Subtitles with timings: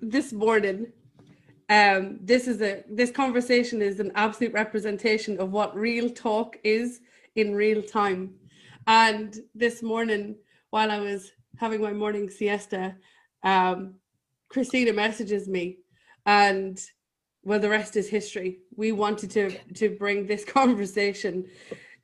[0.00, 0.92] This morning,
[1.68, 7.00] um, this is a this conversation is an absolute representation of what real talk is
[7.34, 8.34] in real time.
[8.86, 10.36] And this morning,
[10.70, 12.94] while I was having my morning siesta,
[13.42, 13.94] um,
[14.48, 15.78] Christina messages me,
[16.26, 16.78] and
[17.42, 18.60] well, the rest is history.
[18.76, 21.44] We wanted to to bring this conversation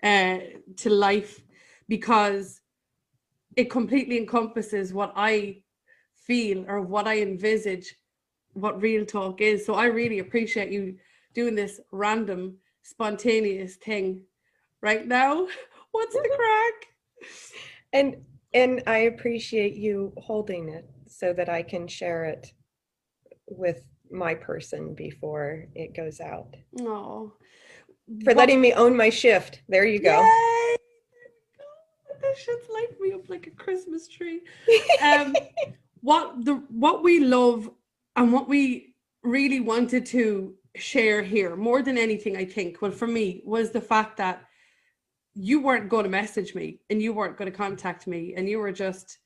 [0.02, 0.38] uh,
[0.78, 1.44] to life
[1.88, 2.60] because
[3.56, 5.62] it completely encompasses what I
[6.26, 7.94] feel or what I envisage
[8.54, 9.66] what real talk is.
[9.66, 10.96] So I really appreciate you
[11.34, 14.22] doing this random, spontaneous thing
[14.80, 15.46] right now.
[15.92, 17.28] What's the crack?
[17.92, 18.16] And
[18.52, 22.52] and I appreciate you holding it so that I can share it
[23.48, 26.54] with my person before it goes out.
[26.80, 27.32] Oh.
[28.22, 29.60] For letting me own my shift.
[29.68, 30.20] There you go.
[30.20, 30.76] Yay!
[32.20, 34.42] This shit's light me up like a Christmas tree.
[35.02, 35.34] Um,
[36.08, 36.54] what the
[36.84, 37.70] what we love
[38.16, 43.06] and what we really wanted to share here more than anything i think well for
[43.18, 44.36] me was the fact that
[45.34, 48.58] you weren't going to message me and you weren't going to contact me and you
[48.58, 49.18] were just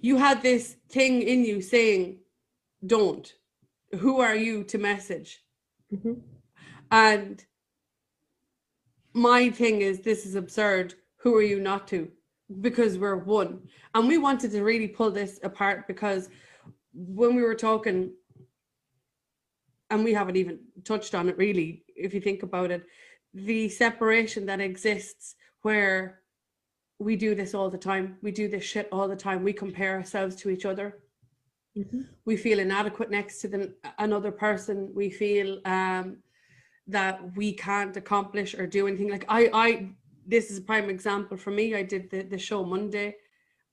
[0.00, 2.18] you had this thing in you saying
[2.86, 3.32] don't.
[3.98, 5.44] Who are you to message?
[5.92, 6.22] Mhm.
[6.92, 7.44] and
[9.12, 10.94] my thing is this is absurd.
[11.22, 12.12] Who are you not to
[12.60, 13.60] because we're one.
[13.94, 16.28] And we wanted to really pull this apart because
[16.92, 18.12] when we were talking
[19.90, 22.84] and we haven't even touched on it really if you think about it
[23.34, 26.20] the separation that exists where
[26.98, 29.94] we do this all the time we do this shit all the time we compare
[29.96, 30.98] ourselves to each other.
[31.78, 32.08] Mhm.
[32.24, 34.92] we feel inadequate next to the, another person.
[34.92, 36.16] We feel um
[36.88, 39.08] that we can't accomplish or do anything.
[39.08, 39.66] Like i i
[40.30, 41.74] this is a prime example for me.
[41.74, 43.16] I did the, the show monday.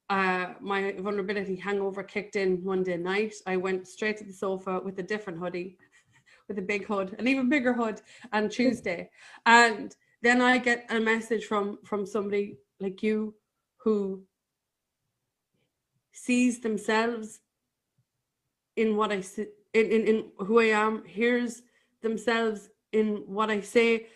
[0.10, 3.34] Uh my vulnerability hangover kicked in monday night.
[3.46, 5.78] I went straight to the sofa with a different hoodie
[6.48, 8.02] with a big hood an even bigger hood
[8.32, 9.10] and tuesday.
[9.46, 13.36] And then i get a message from from somebody like you
[13.84, 14.24] who
[16.12, 17.40] sees themselves
[18.76, 21.62] in what I see, in, in, in who I am, hears
[22.02, 24.08] themselves in what I say,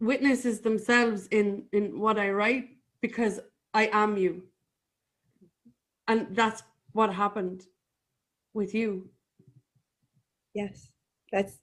[0.00, 2.68] witnesses themselves in, in what I write
[3.00, 3.40] because
[3.74, 4.44] I am you.
[6.08, 6.62] And that's
[6.92, 7.64] what happened
[8.54, 9.08] with you.
[10.54, 10.88] Yes.
[11.32, 11.58] That's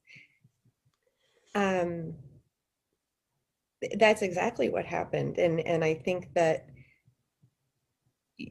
[1.55, 2.13] um
[3.99, 5.37] that's exactly what happened.
[5.37, 6.67] And and I think that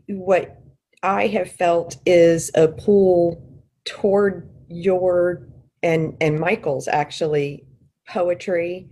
[0.08, 0.60] what
[1.02, 5.48] I have felt is a pull toward your
[5.82, 7.64] and and Michael's actually
[8.08, 8.90] poetry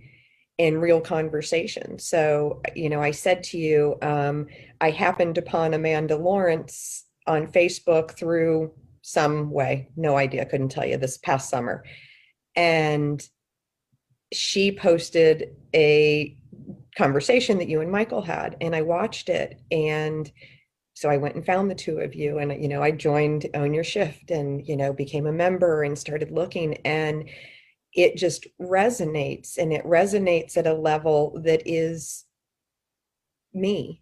[0.57, 1.99] and real conversation.
[1.99, 4.47] So, you know, I said to you, um,
[4.79, 8.71] I happened upon Amanda Lawrence on Facebook through
[9.01, 11.83] some way, no idea, couldn't tell you this past summer.
[12.55, 13.21] And
[14.33, 16.37] she posted a
[16.97, 19.59] conversation that you and Michael had, and I watched it.
[19.71, 20.31] And
[20.93, 23.73] so I went and found the two of you, and you know, I joined Own
[23.73, 26.75] Your Shift and you know, became a member and started looking.
[26.85, 27.29] And
[27.95, 32.25] it just resonates, and it resonates at a level that is
[33.53, 34.01] me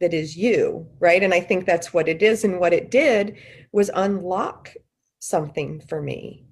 [0.00, 1.22] that is you, right?
[1.22, 2.44] And I think that's what it is.
[2.44, 3.36] And what it did
[3.72, 4.74] was unlock
[5.20, 6.46] something for me,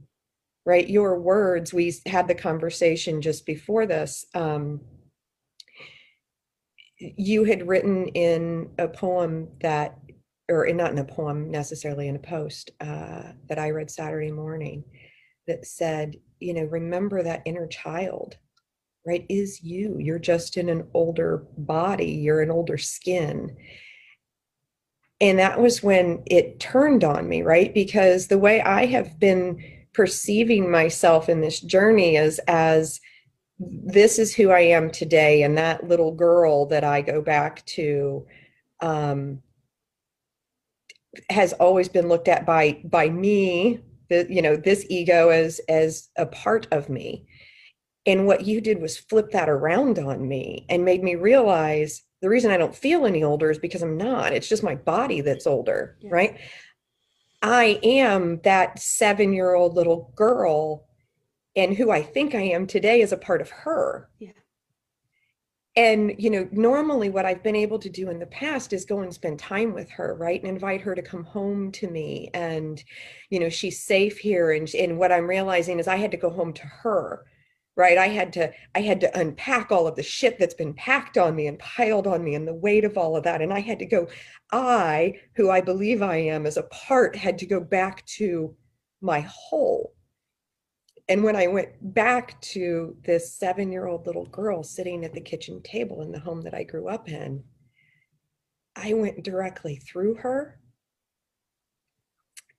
[0.67, 0.89] right?
[0.89, 4.27] Your words, we had the conversation just before this.
[4.35, 4.81] Um,
[6.99, 9.99] you had written in a poem that,
[10.49, 14.31] or in, not in a poem necessarily, in a post uh, that I read Saturday
[14.33, 14.85] morning
[15.49, 18.37] that said, you know, remember that inner child
[19.05, 19.97] right is you.
[19.99, 22.13] You're just in an older body.
[22.13, 23.57] You're an older skin.
[25.21, 27.75] And that was when it turned on me right?
[27.75, 29.63] Because the way i have been
[29.93, 33.01] perceiving myself in this journey is as
[33.59, 38.25] this is who i am today and that little girl that i go back to
[38.81, 39.43] um,
[41.31, 46.09] has always been looked at by by me the you know this ego as as
[46.17, 47.27] a part of me
[48.07, 52.29] and what you did was flip that around on me and made me realize the
[52.29, 54.33] reason I don't feel any older is because I'm not.
[54.33, 56.09] It's just my body that's older, Yeah.
[56.11, 56.37] right?
[57.43, 60.87] I am that seven year old little girl,
[61.55, 64.09] and who I think I am today is a part of her.
[64.19, 64.33] Yeah.
[65.79, 68.99] And, you know, normally what I've been able to do in the past is go
[68.99, 70.43] and spend time with her, right?
[70.43, 72.31] And invite her to come home to me.
[72.35, 72.83] And,
[73.31, 74.51] you know, she's safe here.
[74.51, 77.25] And, and what I'm realizing is I had to go home to her
[77.77, 81.17] right i had to i had to unpack all of the shit that's been packed
[81.17, 83.61] on me and piled on me and the weight of all of that and i
[83.61, 84.09] had to go
[84.51, 88.53] i who i believe i am as a part had to go back to
[89.01, 89.95] my whole
[91.09, 95.21] and when i went back to this seven year old little girl sitting at the
[95.21, 97.43] kitchen table in the home that i grew up in
[98.77, 100.61] i went directly through her.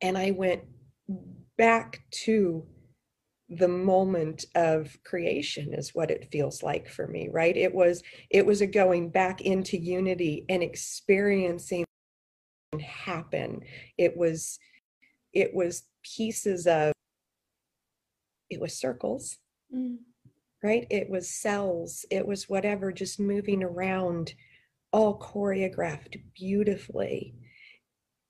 [0.01, 0.63] And i went
[1.57, 2.65] back to
[3.49, 7.57] the moment of creation is what it feels like for me right?
[7.57, 11.85] It was it was a going back into unity and experiencing
[12.79, 13.61] happen
[13.97, 14.59] it was
[15.33, 16.93] it was pieces of
[18.49, 19.37] it was circles
[19.75, 19.97] mm.
[20.63, 20.87] right?
[20.89, 22.05] It was cells.
[22.11, 24.33] It was whatever just moving around
[24.91, 27.35] all choreographed beautifully.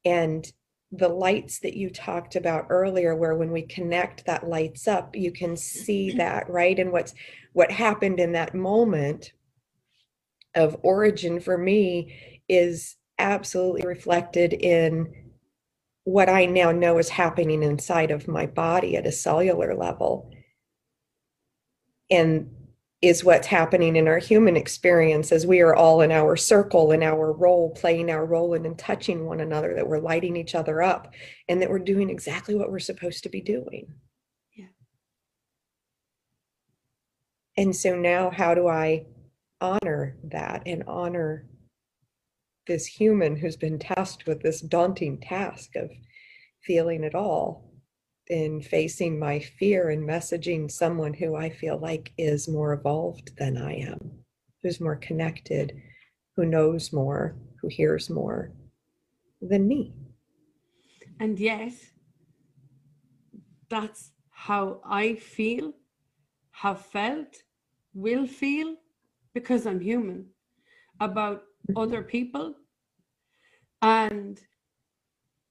[0.06, 0.46] And
[0.92, 5.32] the lights that you talked about earlier where when we connect that lights up you
[5.32, 6.80] can see that right?
[6.80, 7.14] And what's
[7.54, 9.34] what happened in that moment
[10.56, 15.14] of origin for me is absolutely reflected in
[16.04, 20.32] what i now know is happening inside of my body at a cellular level
[22.10, 22.50] and
[23.02, 27.02] is what's happening in our human experience as we are all in our circle in
[27.02, 30.82] our role playing our role and, and touching one another that we're lighting each other
[30.82, 31.14] up
[31.48, 33.94] and that we're doing exactly what we're supposed to be doing.
[34.54, 34.66] Yeah.
[37.56, 39.06] And so now how do i
[39.62, 41.46] honor that and honor
[42.70, 45.90] this human who's been tasked with this daunting task of
[46.62, 47.74] feeling it all
[48.28, 53.58] in facing my fear and messaging someone who I feel like is more evolved than
[53.58, 54.12] I am,
[54.62, 55.82] who's more connected,
[56.36, 58.52] who knows more, who hears more
[59.42, 59.96] than me.
[61.20, 61.74] And yet,
[63.68, 65.74] that's how I feel,
[66.52, 67.36] have felt,
[67.96, 68.76] will feel,
[69.34, 70.28] because I'm human,
[71.00, 71.42] about
[71.76, 72.54] other people.
[73.82, 74.40] And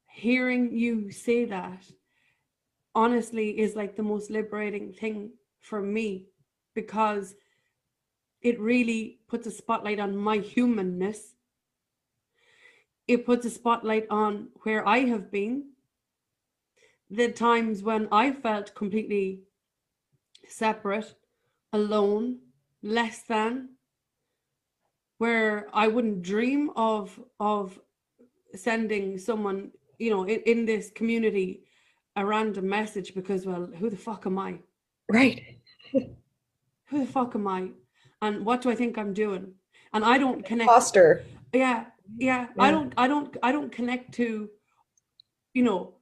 [0.07, 1.85] hearing you say that
[2.95, 5.31] honestly is like the most liberating thing
[5.61, 6.27] for me
[6.75, 7.35] because
[8.43, 11.35] it really puts a spotlight on my humanness.
[13.07, 15.71] It puts a spotlight on where I have been,
[17.11, 19.43] the times when I felt completely
[20.47, 21.15] separate,
[21.73, 22.39] alone,
[22.83, 23.71] less than,
[25.17, 27.81] where I wouldn't dream of of
[28.55, 31.65] sending someone, you know, in, in this community
[32.17, 34.59] a random message because well who the fuck am i?
[35.09, 35.59] Right.
[35.93, 37.69] Who the fuck am i?
[38.23, 39.53] And what do i think i'm doing?
[39.93, 41.87] And i don't connect foster yeah,
[42.19, 42.47] yeah.
[42.57, 42.63] Yeah.
[42.63, 44.51] i don't i don't i don't connect to
[45.55, 45.95] you know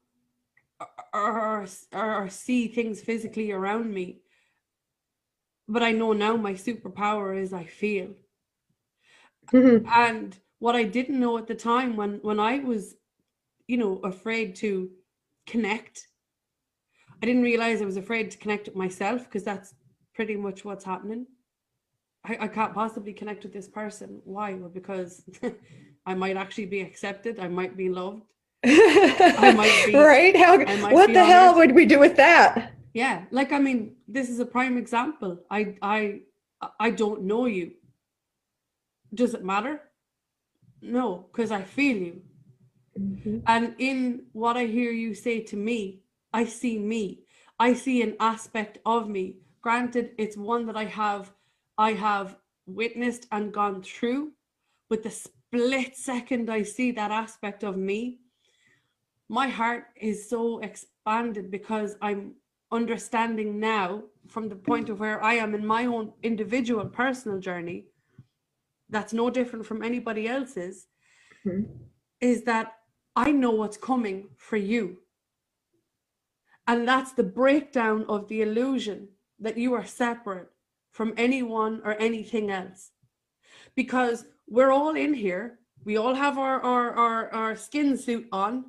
[1.12, 4.20] or, or, or see things physically around me.
[5.68, 8.14] But i know now my superpower is i feel.
[9.52, 9.86] Mm-hmm.
[9.88, 12.96] and what i didn't know at the time when when i was
[13.66, 14.90] you know afraid to
[15.46, 16.08] connect.
[17.22, 19.74] I didn't realize I was afraid to connect with myself because that's
[20.14, 21.26] pretty much what's happening.
[22.24, 24.20] I, I can't possibly connect with this person.
[24.24, 24.54] Why?
[24.54, 25.24] Well, because
[26.06, 27.38] I might actually be accepted.
[27.38, 28.22] I might be loved.
[28.64, 30.36] I might be right.
[30.36, 30.58] How?
[30.90, 32.72] What the hell would we do with that?
[32.92, 35.38] Yeah, like I mean, this is a prime example.
[35.50, 36.20] I I
[36.80, 37.72] I don't know you.
[39.14, 39.80] Does it matter?
[40.82, 42.22] No, because I feel you.
[42.98, 43.38] Mm-hmm.
[43.46, 46.00] And in what I hear you say to me,
[46.32, 47.24] I see me.
[47.58, 49.36] I see an aspect of me.
[49.62, 51.32] Granted, it's one that I have
[51.78, 54.32] I have witnessed and gone through,
[54.88, 58.18] but the split second I see that aspect of me,
[59.28, 62.34] my heart is so expanded because I'm
[62.72, 67.86] understanding now from the point of where I am in my own individual personal journey
[68.90, 70.86] that's no different from anybody else's
[71.44, 71.62] mm-hmm.
[72.20, 72.74] is that
[73.14, 74.98] I know what's coming for you.
[76.66, 80.48] And that's the breakdown of the illusion that you are separate
[80.90, 82.90] from anyone or anything else.
[83.74, 85.58] Because we're all in here.
[85.84, 88.66] We all have our, our, our, our skin suit on.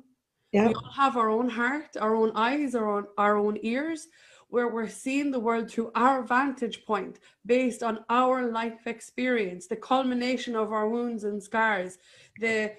[0.52, 0.68] Yeah.
[0.68, 4.06] We all have our own heart, our own eyes, our own, our own ears,
[4.48, 9.76] where we're seeing the world through our vantage point based on our life experience, the
[9.76, 11.98] culmination of our wounds and scars,
[12.40, 12.72] the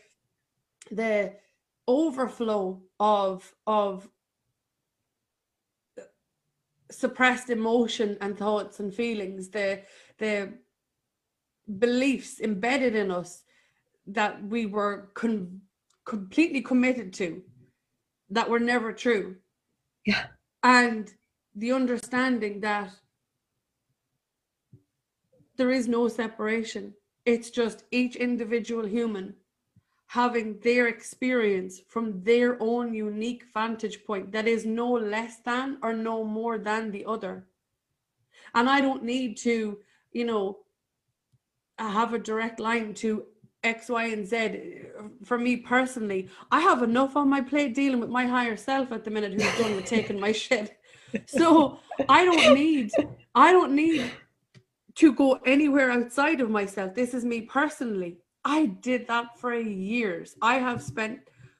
[0.91, 1.33] the
[1.87, 4.09] overflow of of
[6.91, 9.81] suppressed emotion and thoughts and feelings the
[10.17, 10.51] the
[11.77, 13.43] beliefs embedded in us
[14.07, 15.61] that we were con-
[16.05, 17.43] completely committed to
[18.31, 19.35] that were never true.
[20.05, 20.25] Yeah.
[20.63, 21.13] And
[21.59, 22.91] the understanding that
[25.57, 26.93] there is no separation.
[27.25, 29.35] It's just each individual human
[30.07, 35.93] having their experience from their own unique vantage point that is no less than or
[35.93, 37.45] no more than the other.
[38.55, 39.77] And I don't need to,
[40.11, 40.59] you know,
[41.77, 43.25] have a direct line to
[43.63, 44.81] X, Y, and Z.
[45.25, 49.03] For me personally, I have enough on my plate dealing with my higher self at
[49.03, 50.78] the minute who's done with taking my shit.
[51.25, 52.91] So I don't need,
[53.35, 54.11] I don't need
[54.95, 56.93] to go anywhere outside of myself.
[56.93, 58.17] This is me personally.
[58.45, 60.35] I did that for years.
[60.41, 61.19] I have spent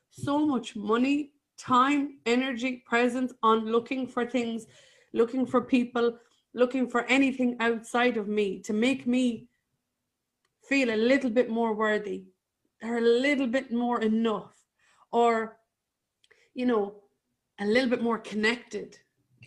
[0.10, 4.68] so much money, time, energy, presence on looking for things,
[5.14, 6.18] looking for people,
[6.54, 9.48] looking for anything outside of me to make me
[10.64, 12.24] feel a little bit more worthy
[12.84, 14.54] or a little bit more enough
[15.12, 15.58] or,
[16.54, 16.96] you know,
[17.60, 18.98] a little bit more connected.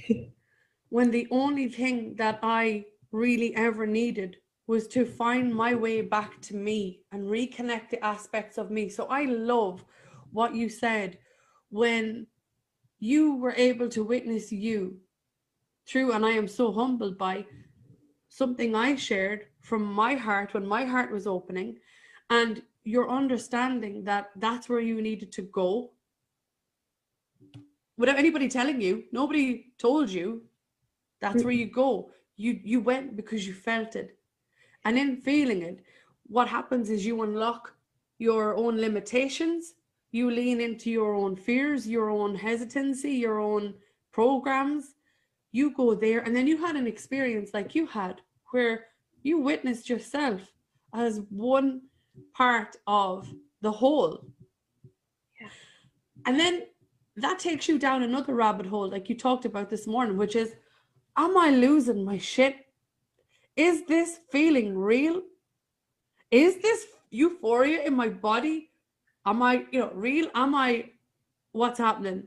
[0.88, 6.40] when the only thing that I really ever needed was to find my way back
[6.40, 8.88] to me and reconnect the aspects of me.
[8.88, 9.84] So I love
[10.30, 11.18] what you said
[11.70, 12.26] when
[13.00, 14.98] you were able to witness you
[15.86, 17.44] through, and I am so humbled by
[18.28, 21.78] something I shared from my heart when my heart was opening,
[22.30, 25.92] and your understanding that that's where you needed to go
[27.96, 30.42] without anybody telling you, nobody told you
[31.20, 32.10] that's where you go.
[32.36, 34.18] You you went because you felt it
[34.84, 35.84] and in feeling it,
[36.26, 37.74] what happens is you unlock
[38.18, 39.74] your own limitations,
[40.10, 43.74] you lean into your own fears, your own hesitancy, your own
[44.12, 44.94] programs.
[45.52, 48.22] You go there, and then you had an experience like you had
[48.52, 48.86] where
[49.22, 50.40] you witnessed yourself
[50.94, 51.82] as one
[52.34, 53.28] part of
[53.60, 54.24] the whole.
[55.40, 55.48] Yeah.
[56.26, 56.62] And then
[57.16, 60.54] that takes you down another rabbit hole, like you talked about this morning, which is,
[61.16, 62.56] am I losing my shit?
[63.56, 65.22] Is this feeling real?
[66.30, 68.70] Is this euphoria in my body?
[69.26, 70.28] Am I, you know, real?
[70.34, 70.90] Am I,
[71.52, 72.24] what's happening?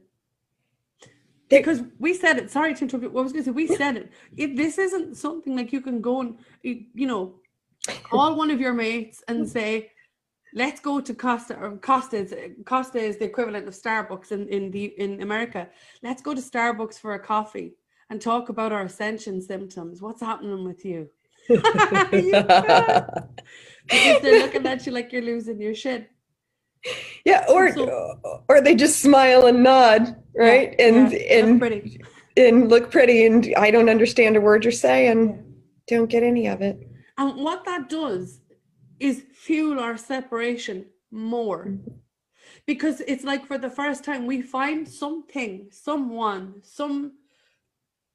[1.49, 3.97] Because we said it, sorry to interrupt, what I was going to say, we said
[3.97, 4.11] it.
[4.37, 7.35] If this isn't something like you can go and, you know,
[8.03, 9.91] call one of your mates and say,
[10.55, 12.33] let's go to Costa or Costa is
[12.65, 15.67] Costa is the equivalent of Starbucks in, in the in America.
[16.01, 17.75] Let's go to Starbucks for a coffee
[18.09, 20.01] and talk about our ascension symptoms.
[20.01, 21.09] What's happening with you?
[21.47, 21.61] because
[24.21, 26.09] they're looking at you like you're losing your shit.
[27.23, 30.75] Yeah, or so, or they just smile and nod, right?
[30.77, 32.01] Yeah, and yeah, and pretty.
[32.37, 35.29] and look pretty, and I don't understand a word you're saying.
[35.29, 35.41] Yeah.
[35.87, 36.79] Don't get any of it.
[37.17, 38.39] And what that does
[38.99, 41.77] is fuel our separation more.
[42.65, 47.13] Because it's like for the first time we find something, someone, some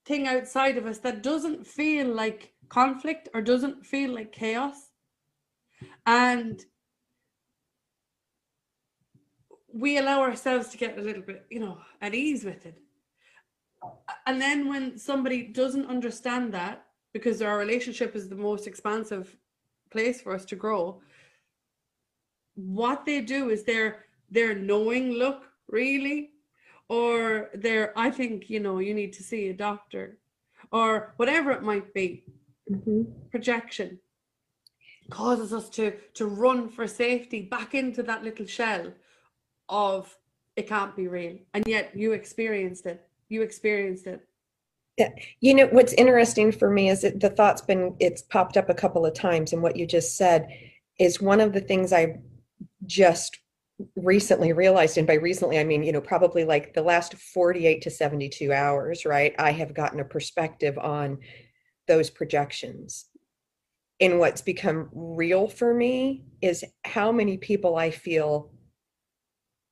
[0.05, 4.91] thing outside of us that doesn't feel like conflict or doesn't feel like chaos.
[6.07, 6.65] And
[9.73, 12.79] we allow ourselves to get a little bit, you know, at ease with it.
[14.27, 19.37] And then when somebody doesn't understand that, because our relationship is the most expansive
[19.91, 21.01] place for us to grow,
[22.55, 26.31] what they do is they're they're knowing look really
[26.89, 30.19] or they're i think you know you need to see a doctor
[30.73, 32.25] or whatever it might be.
[32.71, 33.03] Mm-hmm.
[33.33, 33.99] projection
[35.11, 38.93] causes us to to run for safety back into that little shell
[39.69, 40.17] of
[40.55, 43.09] it can't be real and yet you experienced it.
[43.29, 44.25] You experienced it
[44.97, 45.11] yeah.
[45.41, 48.75] You know, what's interesting for me is that the thought's been, it's popped up a
[48.75, 49.53] couple of times.
[49.53, 50.49] And what you just said
[50.99, 52.19] is one of the things I
[52.87, 53.39] just
[53.97, 57.91] recently realized and by recently i mean you know probably like the last 48 to
[57.91, 61.19] 72 hours right i have gotten a perspective on
[61.89, 63.07] those projections
[64.01, 68.51] and what's become real for me is how many people i feel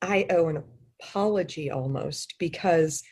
[0.00, 0.62] i owe an
[1.00, 3.02] apology almost because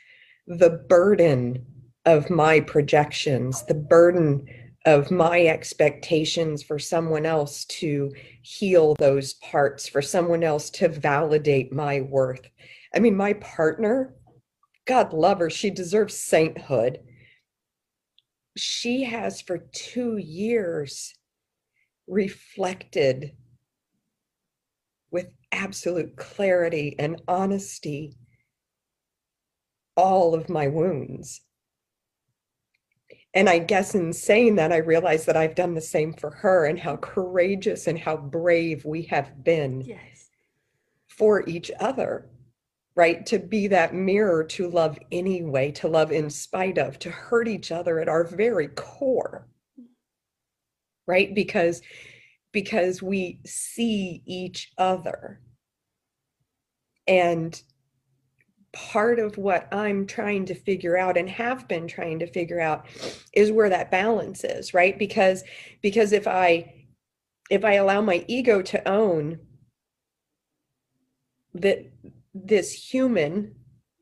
[0.47, 1.67] the burden
[2.07, 4.47] of my projections the burden
[4.87, 11.73] of my expectations for someone else to heal those parts, for someone else to validate
[11.73, 12.49] my worth.
[12.95, 14.15] I mean, my partner,
[14.87, 17.01] God love her, she deserves sainthood.
[18.57, 21.13] She has for two years
[22.07, 23.33] reflected
[25.11, 28.17] with absolute clarity and honesty
[29.97, 31.41] all of my wounds
[33.37, 36.65] and I guess in saying that, I realize that I've done the same for her
[36.65, 40.31] and how courageous and how brave we have been yes.
[41.07, 42.31] for each other,
[42.95, 43.27] right?
[43.27, 47.71] To be that mirror to love anyway, to love in spite of, to hurt each
[47.71, 49.47] other at our very core.
[51.07, 51.35] right?
[51.35, 51.83] Because
[52.53, 55.43] because we see each other.
[57.07, 57.61] And
[58.77, 62.85] part of what I'm trying to figure out and have been trying to figure out
[63.33, 64.99] is where that balance is, right?
[64.99, 65.45] Because
[65.81, 66.75] because if I
[67.49, 69.39] if I allow my ego to own
[71.55, 71.91] that
[72.35, 73.55] this human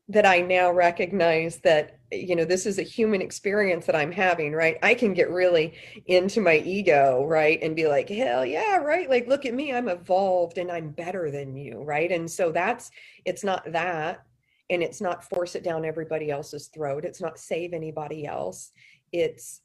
[0.09, 4.51] that I now recognize that you know this is a human experience that I'm having
[4.51, 4.77] right?
[4.83, 5.73] I can get really
[6.05, 7.59] into my ego right?
[7.61, 9.09] And be like hell yeah right?
[9.09, 12.11] Like look at me I'm evolved and I'm better than you right?
[12.11, 12.91] And so that's
[13.23, 14.25] it's not that
[14.69, 18.71] and it's not force it down everybody else's throat it's not save anybody else.
[19.11, 19.61] It's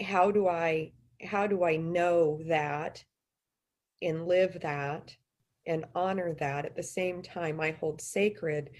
[0.00, 3.02] how do I how do I know that
[4.02, 5.16] and live that
[5.66, 6.64] and honor that?
[6.64, 8.70] At the same time I hold sacred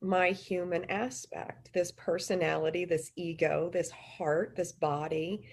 [0.00, 5.46] my human aspect, this personality, this ego, this heart, this body,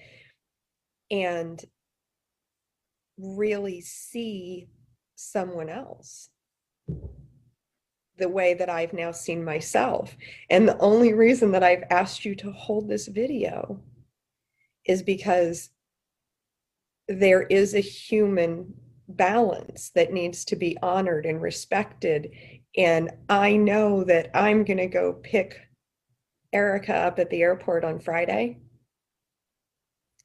[1.11, 1.63] and
[3.17, 4.67] really see
[5.15, 6.29] someone else
[8.19, 10.15] the way that I've now seen myself.
[10.49, 13.81] And the only reason that I've asked you to hold this video
[14.85, 15.69] is because
[17.07, 18.73] there is a human
[19.07, 22.31] balance that needs to be honored and respected
[22.77, 25.59] and I know that I'm going to go pick
[26.53, 28.59] Erica up at the airport on Friday.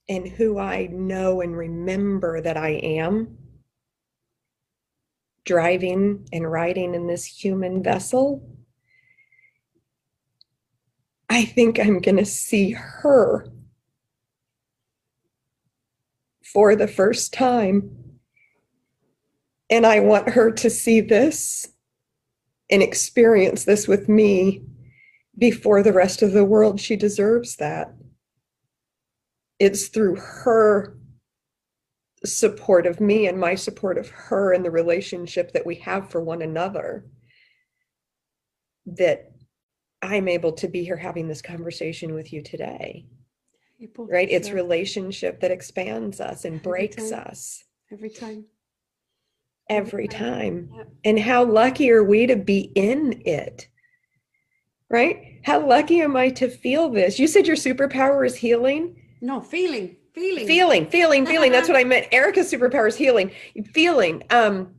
[0.08, 3.38] And who I know and remember that I am
[5.44, 8.48] driving and riding in this human vessel,
[11.28, 13.46] I think I'm going to see her
[16.44, 17.90] for the first time.
[19.70, 21.68] And I want her to see this
[22.70, 24.62] and experience this with me
[25.36, 26.80] before the rest of the world.
[26.80, 27.92] She deserves that.
[29.58, 30.96] It's through her
[32.24, 36.22] support of me and my support of her and the relationship that we have for
[36.22, 37.06] one another
[38.86, 39.32] that
[40.02, 43.06] I'm able to be here having this conversation with you today.
[43.96, 44.28] right?
[44.30, 47.24] It's relationship that expands us and breaks time.
[47.26, 47.64] us.
[47.90, 48.44] Every time
[49.68, 50.70] every time.
[51.04, 53.68] And how lucky are we to be in it?
[54.90, 55.40] Right?
[55.44, 57.18] How lucky am I to feel this?
[57.18, 58.96] You said your superpower is healing?
[59.20, 60.46] No, feeling, feeling.
[60.46, 61.52] Feeling, feeling, feeling.
[61.52, 62.06] That's what I meant.
[62.12, 63.30] Erica's superpower is healing.
[63.72, 64.22] Feeling.
[64.30, 64.74] Um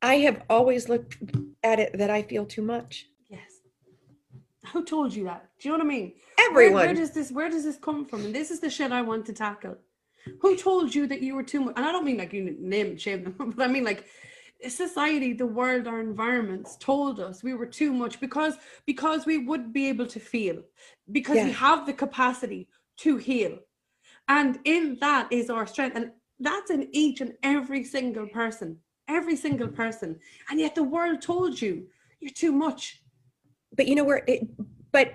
[0.00, 1.16] I have always looked
[1.62, 3.06] at it that I feel too much.
[3.28, 3.60] Yes.
[4.72, 5.48] Who told you that?
[5.60, 6.12] Do you know what I mean?
[6.38, 6.74] Everyone.
[6.74, 8.24] Where, where does this where does this come from?
[8.24, 9.76] And this is the shit I want to tackle.
[10.40, 11.74] Who told you that you were too much?
[11.76, 14.06] And I don't mean like you name and shame them, but I mean like
[14.68, 18.54] society, the world, our environments told us we were too much because
[18.86, 20.62] because we would be able to feel,
[21.10, 21.46] because yeah.
[21.46, 23.58] we have the capacity to heal.
[24.28, 25.96] And in that is our strength.
[25.96, 28.78] And that's in each and every single person,
[29.08, 30.18] every single person.
[30.50, 31.86] And yet the world told you
[32.20, 33.02] you're too much.
[33.76, 34.42] But you know where it
[34.92, 35.14] but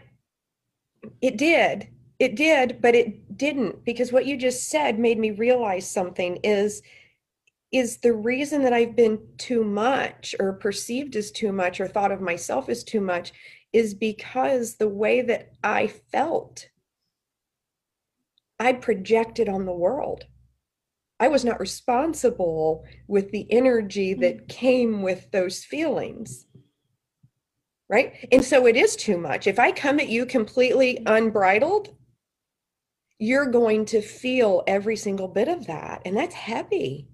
[1.21, 1.87] it did
[2.19, 6.81] it did but it didn't because what you just said made me realize something is
[7.71, 12.11] is the reason that i've been too much or perceived as too much or thought
[12.11, 13.31] of myself as too much
[13.73, 16.67] is because the way that i felt
[18.59, 20.25] i projected on the world
[21.19, 24.49] i was not responsible with the energy that mm.
[24.49, 26.45] came with those feelings
[27.89, 31.97] right and so it is too much if i come at you completely unbridled
[33.19, 36.01] you're going to feel every single bit of that.
[36.05, 37.07] And that's heavy.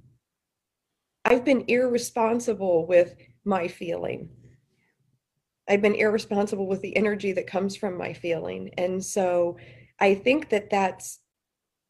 [1.26, 4.30] I've been irresponsible with my feeling.
[5.68, 8.72] I've been irresponsible with the energy that comes from my feeling.
[8.78, 9.58] And so
[10.00, 11.20] I think that that's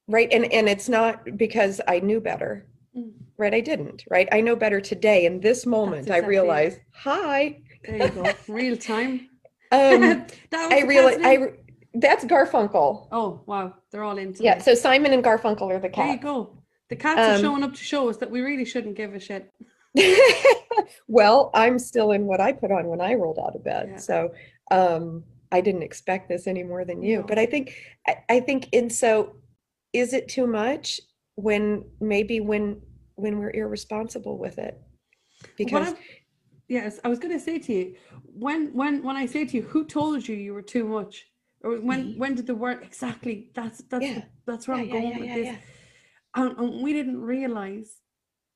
[0.07, 0.31] right.
[0.31, 3.11] And, and it's not because I knew better, mm.
[3.37, 3.53] right?
[3.53, 4.27] I didn't, right?
[4.31, 5.25] I know better today.
[5.25, 7.59] In this moment, exactly I realize, hi.
[7.83, 8.33] There you go.
[8.47, 9.29] Real time.
[9.71, 11.53] um, I realize, I,
[11.93, 13.07] that's Garfunkel.
[13.11, 14.43] Oh wow, they're all into.
[14.43, 16.07] Yeah, so Simon and Garfunkel are the cats.
[16.07, 16.57] There you go.
[16.89, 19.19] The cats um, are showing up to show us that we really shouldn't give a
[19.19, 19.51] shit.
[21.07, 23.97] well, I'm still in what I put on when I rolled out of bed, yeah.
[23.97, 24.33] so
[24.71, 27.17] um, I didn't expect this any more than you.
[27.17, 27.23] No.
[27.23, 27.75] But I think,
[28.07, 29.35] I, I think, and so,
[29.93, 30.99] is it too much
[31.36, 32.82] when maybe when
[33.15, 34.82] when we're irresponsible with it?
[35.58, 35.93] Because
[36.67, 39.63] yes, I was going to say to you when when when I say to you,
[39.63, 41.25] who told you you were too much?
[41.63, 44.21] or when when did the word exactly that's that's yeah.
[44.45, 45.56] that's where yeah, i'm going yeah, with this
[46.36, 47.99] and, and we didn't realize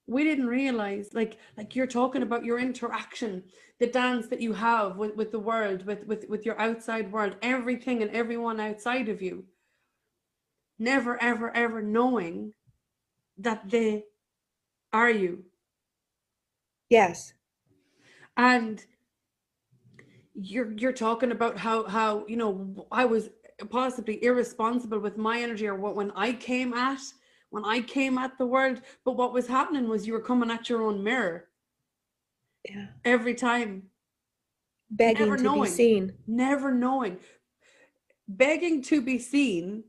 [0.07, 3.43] we didn't realize like like you're talking about your interaction
[3.79, 7.35] the dance that you have with, with the world with, with with your outside world
[7.41, 9.43] everything and everyone outside of you
[10.79, 12.53] never, ever, ever knowing
[13.37, 14.03] that they
[14.93, 15.43] are you.
[16.89, 17.33] Yes.
[18.37, 18.83] And
[20.33, 23.29] you're you're talking about how how you know I was
[23.69, 26.99] possibly irresponsible with my energy or what when I came at
[27.49, 28.81] when I came at the world.
[29.03, 31.47] But what was happening was you were coming at your own mirror
[32.69, 32.87] Yeah.
[33.03, 33.89] every time,
[34.91, 35.61] Begging Never to knowing.
[35.63, 36.13] be seen.
[36.27, 37.17] never knowing,
[38.27, 39.83] begging to be seen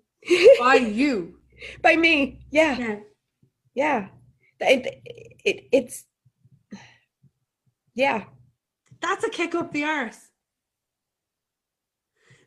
[0.59, 1.35] by you.
[1.83, 2.39] By me.
[2.53, 2.79] Yeah.
[2.79, 2.99] Yeah.
[3.75, 4.09] Yeah.
[4.61, 5.03] It,
[5.45, 6.05] it, it's,
[7.97, 8.25] yeah.
[9.01, 10.29] That's a kick up the arse.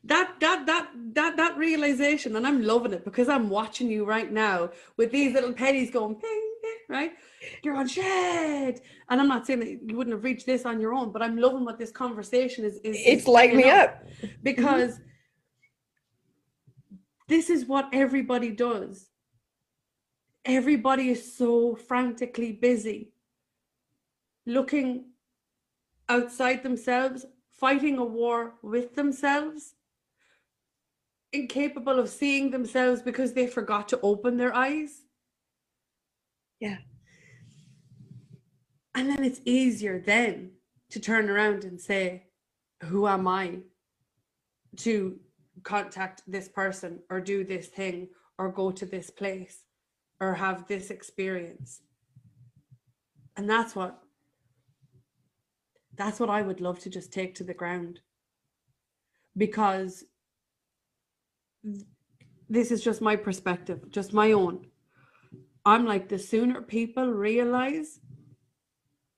[0.04, 4.32] That that that that that realization, and I'm loving it because I'm watching you right
[4.32, 7.12] now with these little pennies going ping, ping, right?
[7.64, 8.82] You're on shed.
[9.10, 11.38] And I'm not saying that you wouldn't have reached this on your own, but I'm
[11.38, 14.04] loving what this conversation is is, It's light me up.
[14.42, 15.04] because mm-hmm.
[17.32, 19.08] This is what everybody does.
[20.44, 23.14] Everybody is so frantically busy
[24.46, 25.06] looking
[26.10, 29.76] outside themselves, fighting a war with themselves,
[31.32, 35.04] incapable of seeing themselves because they forgot to open their eyes.
[36.60, 36.80] Yeah.
[38.94, 40.52] And then it's easier then
[40.90, 42.24] to turn around and say,
[42.84, 43.60] Who am I
[44.78, 45.18] to
[45.64, 49.66] contact this person or do this thing or go to this place
[50.20, 51.82] or have this experience?
[53.38, 54.00] And that's what
[55.96, 58.00] that's what I would love to just take to the ground.
[59.38, 60.04] Because
[61.64, 61.86] th-
[62.50, 64.68] this is just my perspective, just my own.
[65.66, 68.00] I'm like, the sooner people realize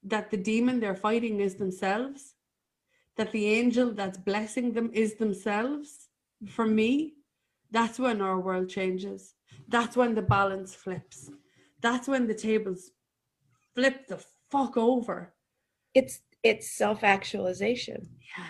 [0.04, 2.36] that the demon they're fighting is themselves,
[3.16, 6.03] that the angel that's blessing them is themselves,
[6.48, 7.14] for me,
[7.72, 9.36] that's when our world changes.
[9.68, 11.30] That's when the balance flips.
[11.82, 12.92] That's when the tables
[13.76, 15.34] flip the fuck over.
[15.94, 18.10] It's, it's self-actualization.
[18.38, 18.48] Yeah.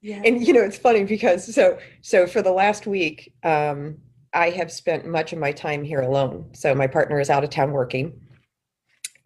[0.00, 0.22] Yeah.
[0.24, 3.96] and you know it's funny because so so for the last week um
[4.32, 7.50] i have spent much of my time here alone so my partner is out of
[7.50, 8.12] town working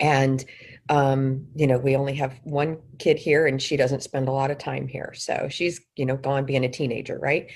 [0.01, 0.46] and
[0.88, 4.51] um you know we only have one kid here and she doesn't spend a lot
[4.51, 5.12] of time here.
[5.14, 7.51] So she's you know gone being a teenager right?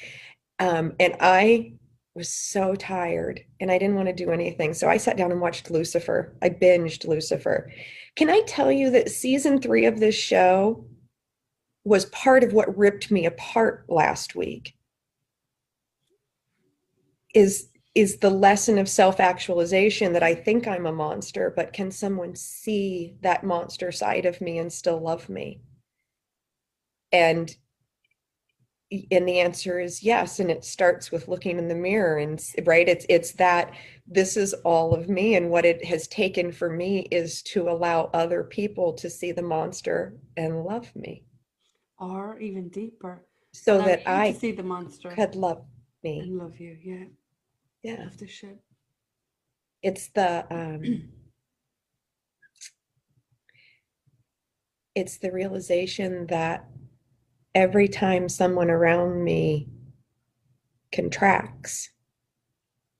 [0.59, 1.73] Um and i
[2.15, 4.75] was so tired and i didn't want to do anything.
[4.75, 6.37] So i sat down and watched lucifer.
[6.43, 7.71] I binged lucifer.
[8.17, 10.87] Can i tell you that season 3 of this show
[11.85, 14.75] was part of what ripped me apart last week?
[17.35, 22.37] Is is the lesson of self-actualization that I think I'm a monster, but can someone
[22.37, 25.63] see that monster side of me and still love me?
[27.11, 27.57] And
[29.11, 32.89] and the answer is yes and it starts with looking in the mirror and right
[32.89, 33.75] it's it's that
[34.07, 38.09] this is all of me and what it has taken for me is to allow
[38.15, 41.25] other people to see the monster and love me
[41.99, 43.27] or even deeper.
[43.53, 45.65] so that I see the monster could love
[46.05, 46.21] me.
[46.21, 46.77] and love you.
[46.81, 47.07] Yeah.
[47.83, 48.01] Yeah.
[48.05, 48.59] Love the shit.
[49.83, 51.11] It's the um
[54.95, 56.67] it's the realization that
[57.55, 59.69] every time someone around me
[60.93, 61.91] contracts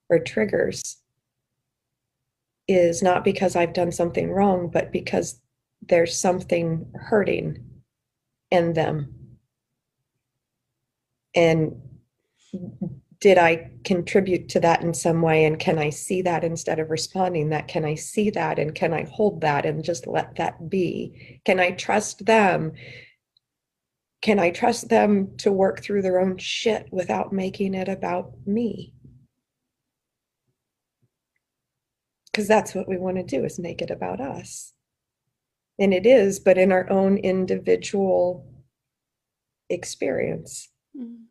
[0.09, 0.97] or triggers
[2.67, 5.39] is not because I've done something wrong, but because
[5.81, 7.63] there's something hurting
[8.51, 9.13] in them.
[11.35, 11.81] And
[13.19, 15.45] did I contribute to that in some way?
[15.45, 17.67] And can I see that instead of responding that?
[17.67, 21.41] Can I see that and can I hold that and just let that be?
[21.45, 22.73] Can I trust them?
[24.21, 28.93] Can I trust them to work through their own shit without making it about me?
[32.31, 34.73] Because that's what we want to do is make it about us.
[35.79, 38.45] And it is, but in our own individual
[39.69, 41.26] experience Mm.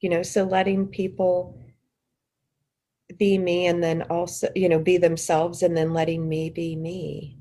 [0.00, 1.58] You know so letting people
[3.18, 7.38] be me and then also you know be themselves and then letting me be me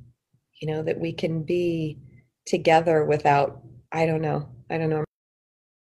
[0.59, 1.99] you know that we can be
[2.45, 5.03] together without i don't know i don't know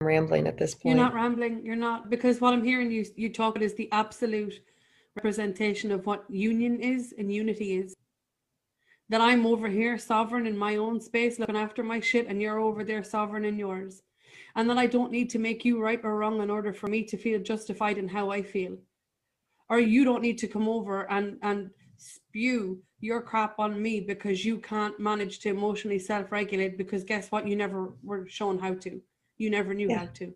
[0.01, 0.95] i'm rambling at this point.
[0.95, 1.65] You're not rambling.
[1.65, 4.59] You're not because what I'm hearing you you talk about is the absolute
[5.15, 7.93] representation of what union is and unity is.
[9.09, 12.59] That I'm over here sovereign in my own space, looking after my shit, and you're
[12.59, 14.01] over there sovereign in yours.
[14.55, 17.03] And that I don't need to make you right or wrong in order for me
[17.03, 18.77] to feel justified in how I feel.
[19.69, 24.45] Or you don't need to come over and and spew your crap on me because
[24.45, 27.47] you can't manage to emotionally self-regulate because guess what?
[27.47, 29.01] You never were shown how to.
[29.37, 29.99] You never knew Yeah.
[29.99, 30.33] how to.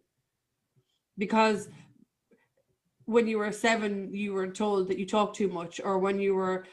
[1.18, 1.70] Because
[3.06, 6.36] when you were seven, you were told that you talk too much, or when you
[6.36, 6.66] were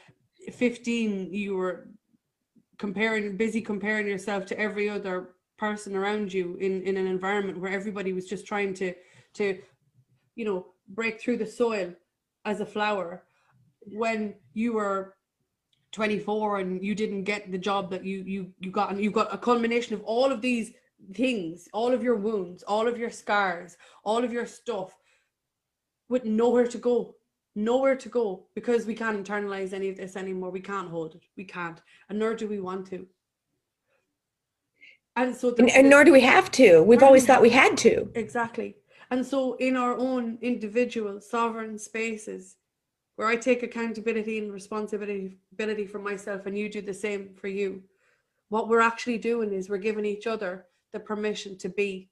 [0.53, 1.89] 15, you were
[2.77, 7.71] comparing, busy comparing yourself to every other person around you in, in an environment where
[7.71, 8.93] everybody was just trying to,
[9.35, 9.59] to,
[10.35, 11.93] you know, break through the soil
[12.45, 13.23] as a flower.
[13.81, 15.15] When you were
[15.93, 19.33] 24 and you didn't get the job that you you you got and you got
[19.33, 20.73] a culmination of all of these
[21.13, 24.93] things all of your wounds all of your scars all of your stuff
[26.09, 27.15] with nowhere to go
[27.57, 30.51] nowhere to go because we can't internalize any of this anymore.
[30.51, 31.23] We can't hold it.
[31.35, 33.07] We can't and nor do we want to
[35.17, 38.09] and so and, and nor do we have to we've always thought we had to
[38.15, 38.77] exactly
[39.11, 42.55] and so in our own individual sovereign spaces
[43.17, 47.83] where I take accountability and responsibility for myself and you do the same for you.
[48.49, 52.09] What we're actually doing is we're giving each other the permission to be.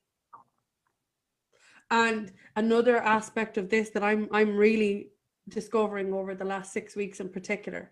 [1.92, 5.12] And another aspect of this that I'm I'm really
[5.48, 7.92] discovering over the last six weeks in particular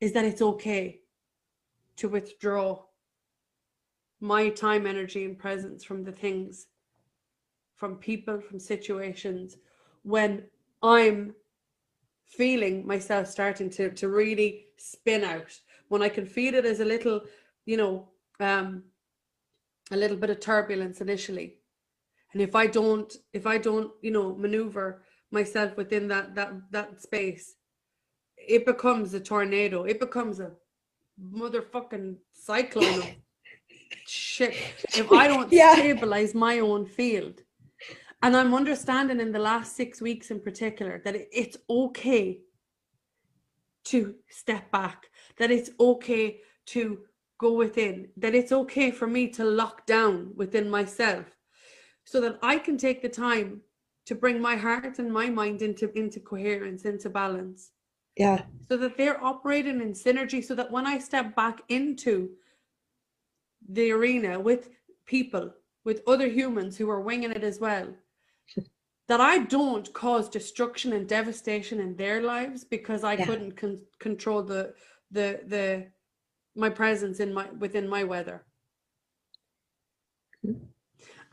[0.00, 1.02] is that it's okay
[1.98, 2.82] to withdraw
[4.22, 6.68] my time, energy, and presence from the things,
[7.74, 9.56] from people, from situations
[10.04, 10.44] when
[10.80, 11.34] I'm
[12.24, 16.84] feeling myself starting to to really spin out when I can feel it as a
[16.84, 17.20] little,
[17.66, 18.08] you know,
[18.40, 18.84] um,
[19.90, 21.58] a little bit of turbulence initially.
[22.32, 27.02] And if I don't, if I don't, you know, maneuver myself within that that that
[27.02, 27.56] space,
[28.36, 29.82] it becomes a tornado.
[29.82, 30.52] It becomes a
[31.20, 33.16] motherfucking cyclone
[34.06, 34.54] shit.
[34.96, 35.74] If I don't yeah.
[35.74, 37.40] stabilize my own field,
[38.22, 42.40] and I'm understanding in the last six weeks in particular that it's okay
[43.84, 45.06] to step back,
[45.38, 47.00] that it's okay to
[47.38, 51.26] go within, that it's okay for me to lock down within myself
[52.04, 53.60] so that I can take the time
[54.06, 57.70] to bring my heart and my mind into, into coherence, into balance.
[58.16, 58.42] Yeah.
[58.68, 62.30] So that they're operating in synergy, so that when I step back into
[63.72, 64.68] the arena with
[65.06, 65.52] people,
[65.84, 67.88] with other humans who are winging it as well,
[69.08, 73.26] that I don't cause destruction and devastation in their lives because I yeah.
[73.26, 74.74] couldn't con- control the
[75.10, 75.86] the the
[76.54, 78.44] my presence in my within my weather.
[80.46, 80.64] Mm-hmm.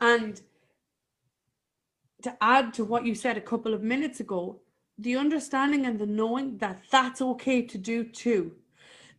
[0.00, 0.40] And
[2.22, 4.60] to add to what you said a couple of minutes ago,
[4.98, 8.52] the understanding and the knowing that that's okay to do too.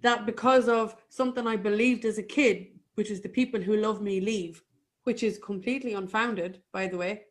[0.02, 4.02] That because of something I believed as a kid, which is the people who love
[4.02, 4.64] me leave,
[5.04, 7.24] which is completely unfounded, by the way.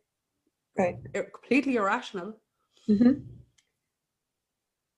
[0.79, 0.97] Right.
[1.33, 2.37] Completely irrational.
[2.89, 3.21] Mm-hmm.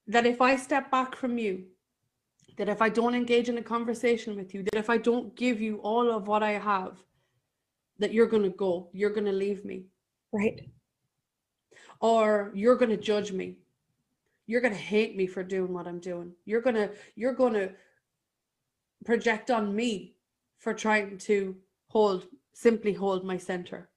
[0.06, 1.64] that if i step back from you
[2.56, 5.60] that if i don't engage in a conversation with you that if i don't give
[5.60, 7.02] you all of what i have
[7.98, 9.84] that you're going to go you're going to leave me.
[10.32, 10.68] Right.
[12.00, 13.58] Or you're going to judge me.
[14.46, 16.32] You're going to hate me for doing what i'm doing.
[16.44, 17.70] You're going to you're going to
[19.04, 20.11] project on me
[20.62, 21.56] for trying to
[21.88, 23.90] hold simply hold my center.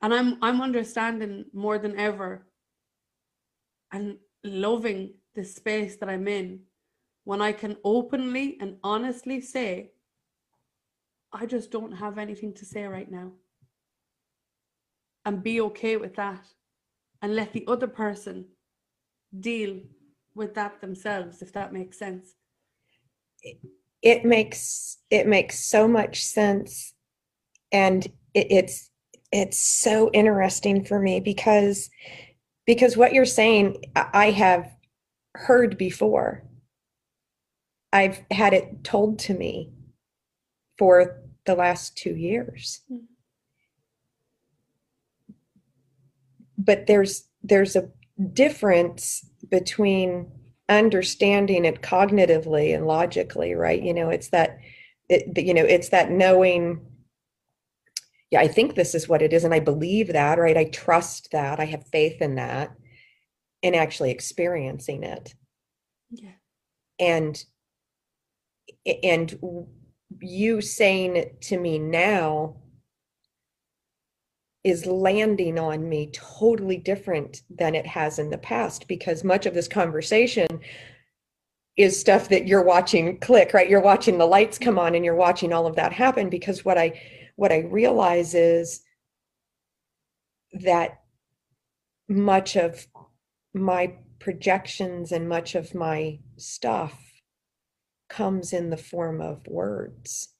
[0.00, 2.46] And i'm i'm understanding more than ever
[3.92, 6.60] and loving the space that i'm in
[7.24, 9.92] when i can openly and honestly say
[11.32, 13.28] i just don't have anything to say right now.
[15.24, 16.44] And be okay with that
[17.20, 18.46] and let the other person
[19.38, 19.78] deal
[20.34, 22.34] with that themselves if that makes sense.
[23.42, 23.58] it
[24.24, 26.94] makes it makes so much sense
[27.70, 28.90] and it, it's
[29.30, 31.90] it's so interesting for me because
[32.66, 34.70] because what you're saying I have
[35.34, 36.44] heard before.
[37.92, 39.72] I've had it told to me
[40.78, 42.80] for the last 2 years.
[42.88, 42.96] Hmm.
[46.56, 47.90] But there's there's a
[48.32, 50.30] difference between
[50.68, 53.82] understanding it cognitively and logically, right?
[53.82, 54.58] You know, it's that
[55.08, 56.80] it, you know, it's that knowing
[58.32, 59.44] yeah, I think this is what it is.
[59.44, 60.56] And I believe that, right?
[60.56, 61.60] I trust that.
[61.60, 62.74] I have faith in that
[63.62, 65.34] and actually experiencing it.
[66.10, 66.30] Yeah.
[66.98, 67.44] And,
[69.02, 69.38] and
[70.18, 72.56] you saying it to me now
[74.64, 79.54] is landing on me totally different than it has in the past because much of
[79.54, 80.46] this conversation
[81.76, 85.14] is stuff that you're watching click right you're watching the lights come on and you're
[85.14, 86.92] watching all of that happen because what i
[87.36, 88.82] what I realize is
[90.52, 91.00] that
[92.08, 92.86] much of
[93.54, 97.22] my projections and much of my stuff
[98.08, 100.31] comes in the form of words.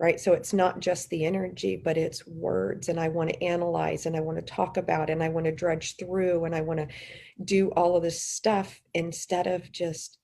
[0.00, 0.20] Right?
[0.20, 2.88] So it's not just the energy, but it's words.
[2.88, 5.52] And I want to analyze and I want to talk about and I want to
[5.52, 6.88] drudge through and I want to
[7.44, 10.18] do all of this stuff instead of just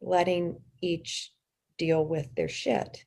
[0.00, 1.32] letting each
[1.78, 3.04] deal with their shit.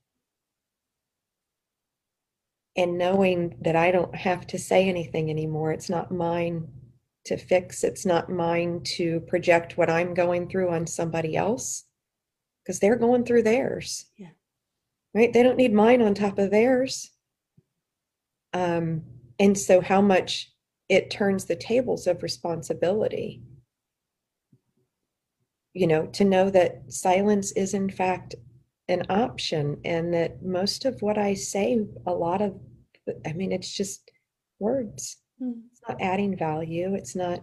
[2.76, 5.72] And knowing that I don't have to say anything anymore.
[5.72, 6.68] It's not mine
[7.26, 11.84] to fix, it's not mine to project what I'm going through on somebody else
[12.64, 14.06] because they're going through theirs.
[14.18, 14.30] Yeah.
[15.14, 15.32] Right?
[15.32, 17.12] They don't need mine on top of theirs.
[18.54, 19.04] Um,
[19.40, 20.52] and so, how much
[20.92, 23.42] it turns the tables of responsibility.
[25.74, 28.36] You know, to know that silence is in fact
[28.90, 32.60] an option, and that most of what I say, a lot of,
[33.26, 34.12] I mean, it's just
[34.60, 35.16] words.
[35.42, 35.62] Mm.
[35.72, 37.40] It's not adding value, it's not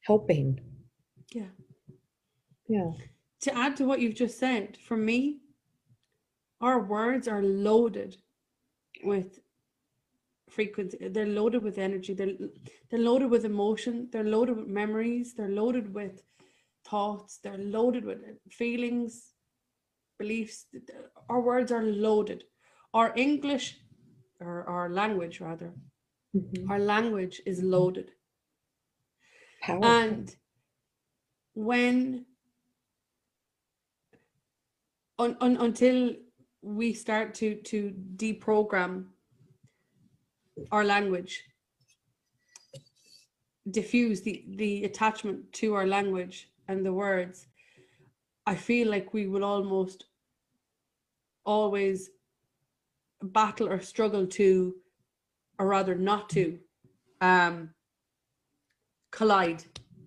[0.00, 0.58] helping.
[1.34, 1.52] Yeah.
[2.68, 2.92] Yeah.
[3.42, 5.40] To add to what you've just said, for me,
[6.60, 8.16] our words are loaded
[9.02, 9.40] with
[10.50, 11.08] frequency.
[11.08, 12.14] They're loaded with energy.
[12.14, 12.36] They're
[12.90, 14.08] they're loaded with emotion.
[14.12, 15.34] They're loaded with memories.
[15.34, 16.22] They're loaded with
[16.84, 17.38] thoughts.
[17.42, 18.18] They're loaded with
[18.50, 19.32] feelings,
[20.18, 20.66] beliefs.
[21.28, 22.44] Our words are loaded.
[22.92, 23.78] Our English,
[24.40, 25.72] or our language rather,
[26.34, 26.68] Mhm.
[26.70, 28.12] our language is loaded.
[29.62, 29.90] Powerful.
[29.90, 30.36] And
[31.54, 32.26] when
[35.18, 36.16] un, un, until
[36.62, 39.06] we start to to deprogram
[40.70, 41.42] our language,
[43.70, 47.46] diffuse the the attachment to our language and the words,
[48.46, 50.06] I feel like we will almost
[51.44, 52.10] always
[53.22, 54.76] battle or struggle to,
[55.58, 56.58] or rather not to,
[57.20, 57.70] um,
[59.10, 59.64] collide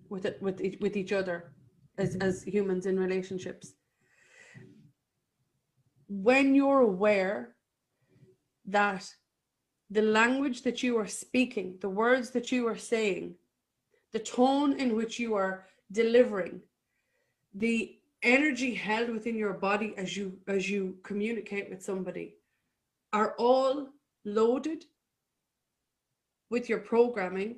[0.08, 1.52] with it with with each other
[1.98, 3.74] as as humans in relationships
[6.08, 7.54] when you're aware
[8.66, 9.08] that
[9.90, 13.34] the language that you are speaking the words that you are saying
[14.12, 16.60] the tone in which you are delivering
[17.54, 22.34] the energy held within your body as you as you communicate with somebody
[23.12, 23.88] are all
[24.24, 24.84] loaded
[26.50, 27.56] with your programming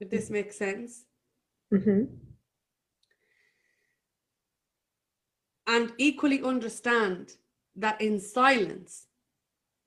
[0.00, 1.04] if this makes sense
[1.72, 2.08] Mhm.
[5.66, 7.36] and equally understand
[7.76, 9.06] that in silence,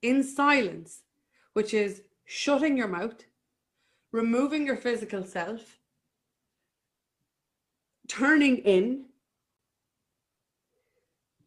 [0.02, 1.02] in silence,
[1.54, 3.24] which is shutting your mouth,
[4.12, 5.78] removing your physical self,
[8.08, 9.04] turning in,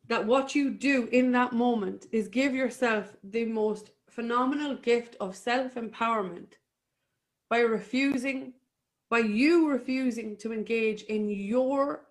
[0.07, 5.35] that what you do in that moment is give yourself the most phenomenal gift of
[5.35, 6.53] self empowerment
[7.49, 8.53] by refusing,
[9.09, 12.05] by you refusing to engage in your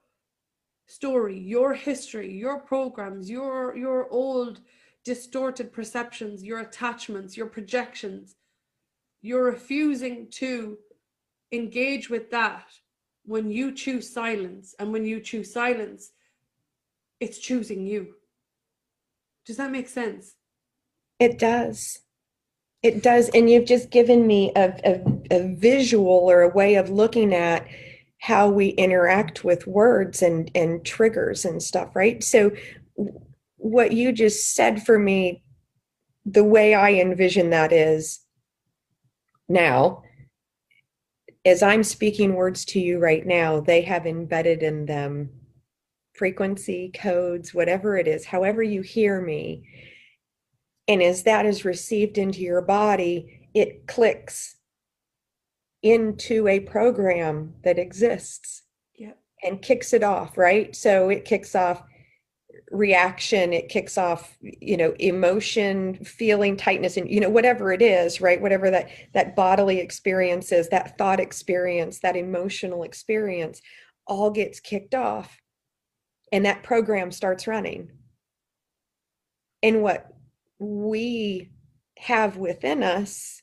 [0.91, 4.61] story, your history, your programs, your your old
[5.05, 8.35] distorted perceptions, your attachments, your projections.
[9.23, 10.79] You're refusing to
[11.53, 12.67] engage with that
[13.25, 14.75] when you choose silence.
[14.79, 16.13] And when you choose silence,
[17.21, 18.15] it's choosing you.
[19.47, 20.35] Does that make sense?
[21.19, 22.01] It does.
[22.83, 23.29] It does.
[23.35, 27.67] And you've just given me a, a, a visual or a way of looking at
[28.21, 32.23] how we interact with words and, and triggers and stuff, right?
[32.23, 32.53] So,
[33.57, 35.43] what you just said for me,
[36.25, 38.21] the way I envision that is
[39.49, 40.03] now,
[41.45, 45.31] as I'm speaking words to you right now, they have embedded in them
[46.15, 49.67] frequency, codes, whatever it is, however you hear me.
[50.87, 54.57] And as that is received into your body, it clicks
[55.83, 58.63] into a program that exists
[58.97, 59.19] Yep.
[59.43, 60.75] and kicks it off, right?
[60.77, 61.83] So it kicks off
[62.71, 68.21] reaction, it kicks off, you know, emotion, feeling tightness and you know whatever it is,
[68.21, 68.41] right?
[68.41, 73.61] Whatever that that bodily experience is, that thought experience, that emotional experience
[74.07, 75.41] all gets kicked off
[76.33, 77.91] and that program starts running.
[79.63, 80.07] And what
[80.59, 81.51] we
[81.99, 83.40] have within us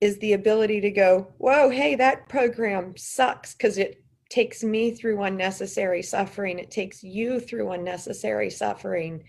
[0.00, 5.22] is the ability to go, whoa, hey, that program sucks because it takes me through
[5.22, 6.58] unnecessary suffering.
[6.58, 9.24] It takes you through unnecessary suffering.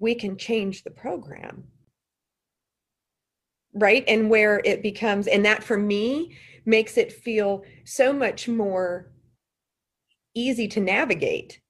[0.00, 1.64] We can change the program.
[3.74, 4.04] Right.
[4.08, 9.12] And where it becomes, and that for me makes it feel so much more
[10.34, 11.60] easy to navigate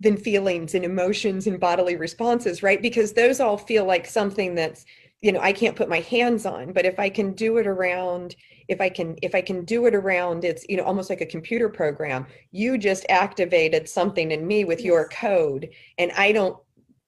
[0.00, 2.82] than feelings and emotions and bodily responses, right?
[2.82, 4.84] Because those all feel like something that's,
[5.22, 6.72] you know, I can't put my hands on.
[6.72, 8.36] But if I can do it around,
[8.68, 11.26] if I can, if I can do it around, it's, you know, almost like a
[11.26, 12.26] computer program.
[12.52, 16.56] You just activated something in me with your code, and I don't,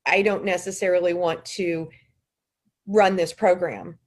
[0.07, 1.89] I don't necessarily want to
[2.87, 3.99] run this program.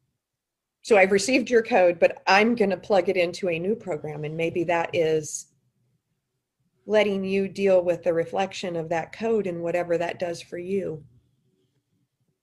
[0.82, 4.24] So I've received your code, but I'm going to plug it into a new program.
[4.24, 5.45] And maybe that is
[6.88, 11.04] letting you deal with the reflection of that code and whatever that does for you.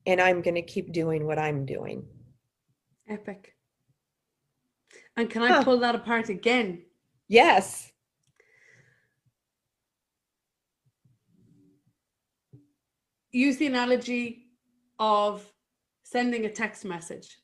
[0.09, 2.03] And I'm going to keep doing what I'm doing.
[3.07, 3.55] Epic.
[5.19, 5.65] And can I Huh.
[5.65, 6.83] pull that apart again?
[7.29, 7.93] Yes.
[13.33, 14.47] Use the analogy
[14.99, 15.45] of
[16.05, 17.37] sending a text message.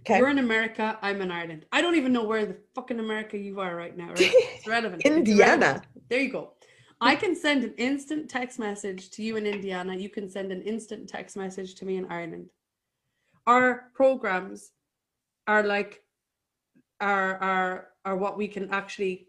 [0.00, 0.16] Okay.
[0.16, 1.66] You're in America, I'm in Ireland.
[1.70, 4.08] I don't even know where the fucking America you are right now.
[4.14, 4.32] Right?
[4.56, 5.02] It's relevant.
[5.04, 5.82] It's Indiana.
[6.08, 6.54] There you go.
[7.00, 9.94] I can send an instant text message to you in Indiana.
[9.94, 12.48] You can send an instant text message to me in Ireland.
[13.46, 14.72] Our programs
[15.46, 16.02] are like
[17.00, 19.26] are are are what we can actually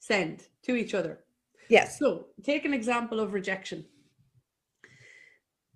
[0.00, 1.20] send to each other.
[1.68, 1.98] Yes.
[1.98, 3.86] So, take an example of rejection.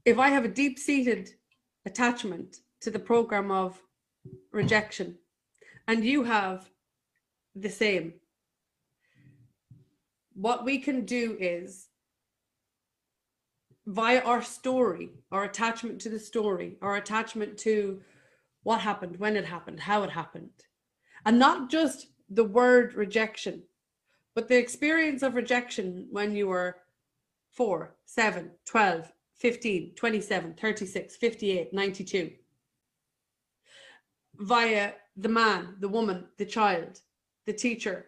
[0.04, 1.30] If I have a deep seated
[1.86, 3.80] attachment to the program of
[4.52, 5.16] rejection,
[5.88, 6.68] and you have
[7.54, 8.14] the same,
[10.36, 11.88] what we can do is
[13.86, 18.00] via our story, our attachment to the story, our attachment to
[18.62, 20.50] what happened, when it happened, how it happened,
[21.24, 23.62] and not just the word rejection,
[24.34, 26.76] but the experience of rejection when you were
[27.52, 32.30] 4, 7, 12, 15, 27, 36, 58, 92,
[34.34, 37.00] via the man, the woman, the child,
[37.46, 38.06] the teacher,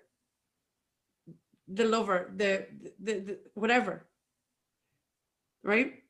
[1.68, 2.66] the lover, the,
[3.00, 4.06] the, the whatever.
[5.62, 6.02] Right?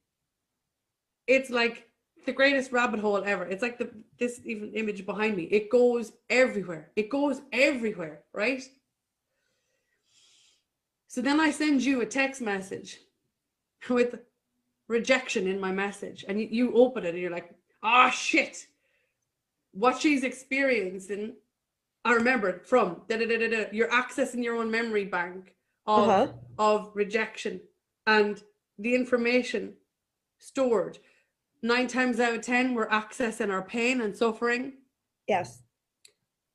[1.26, 1.88] It's like
[2.26, 3.44] the greatest rabbit hole ever.
[3.44, 5.44] It's like the this even image behind me.
[5.44, 6.90] It goes everywhere.
[6.96, 8.62] It goes everywhere, right?
[11.06, 12.98] So then I send you a text message
[13.88, 14.18] with
[14.88, 17.50] rejection in my message, and you, you open it and you're like,
[17.82, 18.66] ah, shit.
[19.72, 21.34] What she's experiencing,
[22.04, 23.64] I remember it from da da da da da.
[23.72, 25.54] You're accessing your own memory bank
[25.86, 26.32] of, Uh-huh.
[26.58, 27.60] of rejection
[28.06, 28.42] and
[28.78, 29.76] the information
[30.38, 30.98] stored.
[31.62, 34.78] Nine times out of 10, we're accessing our pain and suffering
[35.26, 35.62] Yes.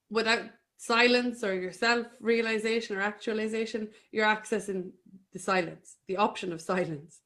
[0.09, 4.91] without silence or your self realization or actualization, you're accessing
[5.33, 7.21] the silence, the option of silence.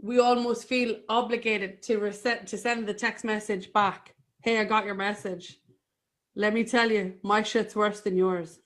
[0.00, 4.14] We almost feel obligated to reset to send the text message back.
[4.42, 5.58] Hey, I got your message.
[6.34, 8.60] Let me tell you, my shit's worse than yours.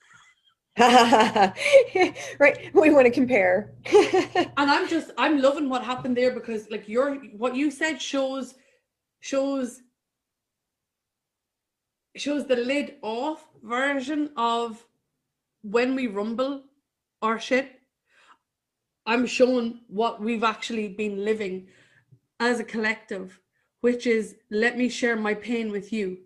[0.79, 1.53] right.
[2.73, 3.73] We want to compare.
[4.57, 8.55] And I'm just I'm loving what happened there because like your what you said shows
[9.19, 9.81] shows
[12.15, 14.83] shows the lid off version of
[15.61, 16.63] when we rumble
[17.21, 17.79] our shit.
[19.05, 21.67] I'm showing what we've actually been living
[22.39, 23.39] as a collective,
[23.81, 26.17] which is let me share my pain with you.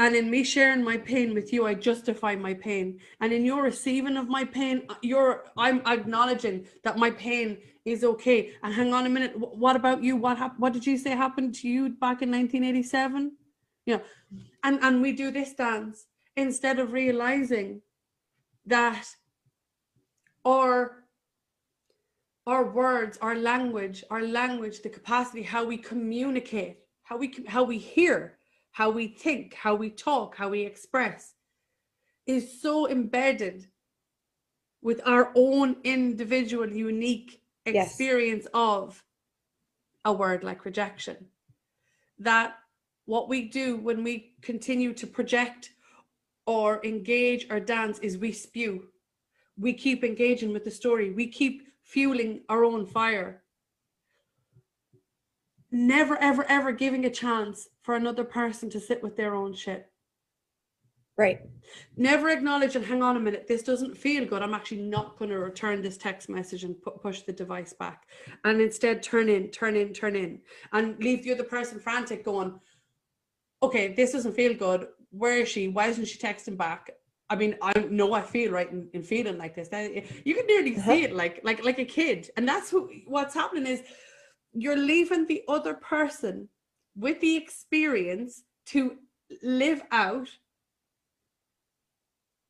[0.00, 3.00] And in me sharing my pain with you, I justify my pain.
[3.20, 8.04] And in your receiving of my pain, uh, you're I'm acknowledging that my pain is
[8.04, 8.52] okay.
[8.62, 10.16] And hang on a minute, what about you?
[10.16, 13.32] What hap- What did you say happened to you back in 1987?
[13.86, 14.02] You know,
[14.62, 17.82] and and we do this dance instead of realizing
[18.66, 19.04] that
[20.44, 21.04] our
[22.46, 27.78] our words, our language, our language, the capacity, how we communicate, how we how we
[27.78, 28.37] hear,
[28.78, 31.34] how we think, how we talk, how we express,
[32.28, 33.66] is so embedded
[34.82, 37.88] with our own individual, unique Yes.
[37.88, 39.02] experience of
[40.04, 41.16] a word like rejection.
[42.20, 42.54] That
[43.04, 45.70] what we do when we continue to project
[46.46, 48.86] or engage or dance is we spew.
[49.58, 51.10] We keep engaging with the story.
[51.10, 53.42] We keep fueling our own fire.
[55.70, 59.90] Never, ever, ever giving a chance for another person to sit with their own shit.
[61.16, 61.40] right.
[61.96, 64.40] Never acknowledge and hang on a minute, this doesn't feel good.
[64.40, 68.06] I'm actually not going to return this text message and pu- push the device back.
[68.44, 70.40] And instead, turn in, turn in, turn in,
[70.72, 72.58] and leave the other person frantic going,
[73.62, 74.86] okay, this doesn't feel good.
[75.10, 75.68] Where is she?
[75.68, 76.92] Why isn't she texting back?
[77.28, 79.68] I mean, I know I feel right in, in feeling like this.
[80.24, 80.90] You can nearly Uh-huh.
[80.92, 83.82] see it like like like a kid, and that's who, what's happening is
[84.52, 86.48] you're leaving the other person
[86.96, 88.98] with the experience to
[89.42, 90.28] live out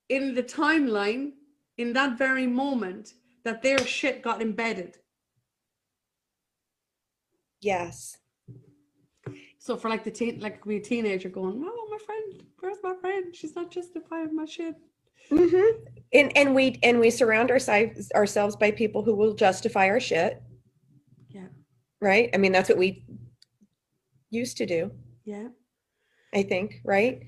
[0.08, 1.32] in the timeline
[1.76, 4.96] in that very moment that their shit got embedded.
[7.60, 8.18] Yes.
[9.58, 12.94] So for like the teen, like be a teenager going, "Oh, my friend, where's my
[13.00, 13.34] friend?
[13.34, 14.74] She's not justifying my shit."
[15.28, 15.70] hmm
[16.12, 20.42] And and we and we surround ourselves ourselves by people who will justify our shit.
[22.00, 22.30] Right?
[22.32, 23.04] I mean, that's what we
[24.30, 24.92] used to do,
[25.24, 25.48] Yeah.
[26.34, 27.22] I think, right?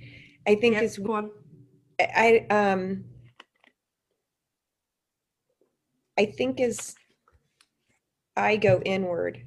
[0.46, 0.82] I think Yeah.
[0.82, 1.30] is Go on.
[1.98, 3.04] I I, um
[6.18, 6.94] I think as
[8.36, 9.46] I go inward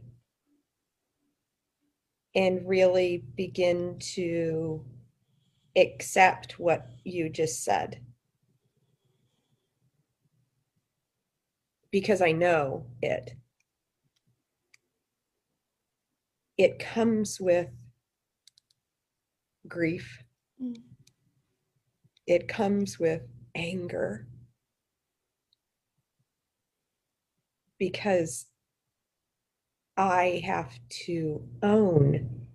[2.35, 4.83] and really begin to
[5.75, 8.01] accept what you just said
[11.91, 13.35] because I know it
[16.63, 17.69] it comes with
[19.67, 20.19] grief
[20.61, 20.77] Mm.
[22.27, 23.23] it comes with
[23.55, 24.27] anger
[27.79, 28.45] because
[29.97, 30.71] I have
[31.05, 32.47] to own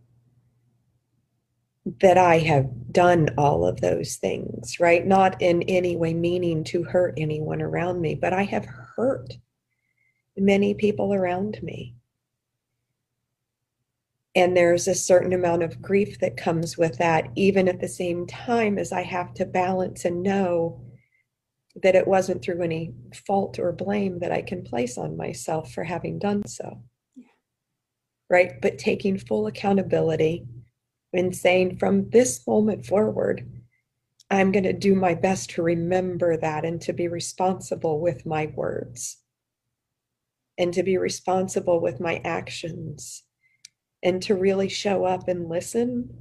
[2.01, 5.07] that I have done all of those things, right?
[5.07, 9.35] Not in any way meaning to hurt anyone around me, but I have hurt
[10.37, 11.98] many people around me.
[14.39, 18.25] And there's a certain amount of grief that comes with that, even at the same
[18.25, 20.81] time as I have to balance and know
[21.83, 22.95] that it wasn't through any
[23.27, 26.81] fault or blame that I can place on myself for having done so.
[27.17, 27.27] Yeah.
[28.31, 28.63] Right.
[28.63, 30.47] But taking full accountability
[31.13, 33.45] and saying from this moment forward,
[34.31, 38.53] I'm going to do my best to remember that and to be responsible with my
[38.55, 39.17] words
[40.57, 43.25] and to be responsible with my actions
[44.03, 46.17] and to really show up and listen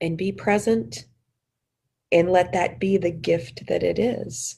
[0.00, 1.06] and be present
[2.12, 4.56] and let that be the gift that it is.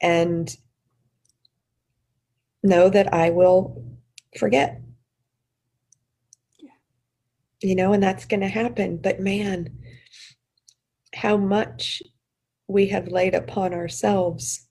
[0.00, 0.54] And
[2.62, 3.84] know that I will
[4.38, 4.80] forget.
[6.58, 6.70] Yeah.
[7.60, 8.98] You know, and that's going to happen.
[8.98, 9.78] But man,
[11.14, 12.02] how much
[12.66, 14.66] we have laid upon ourselves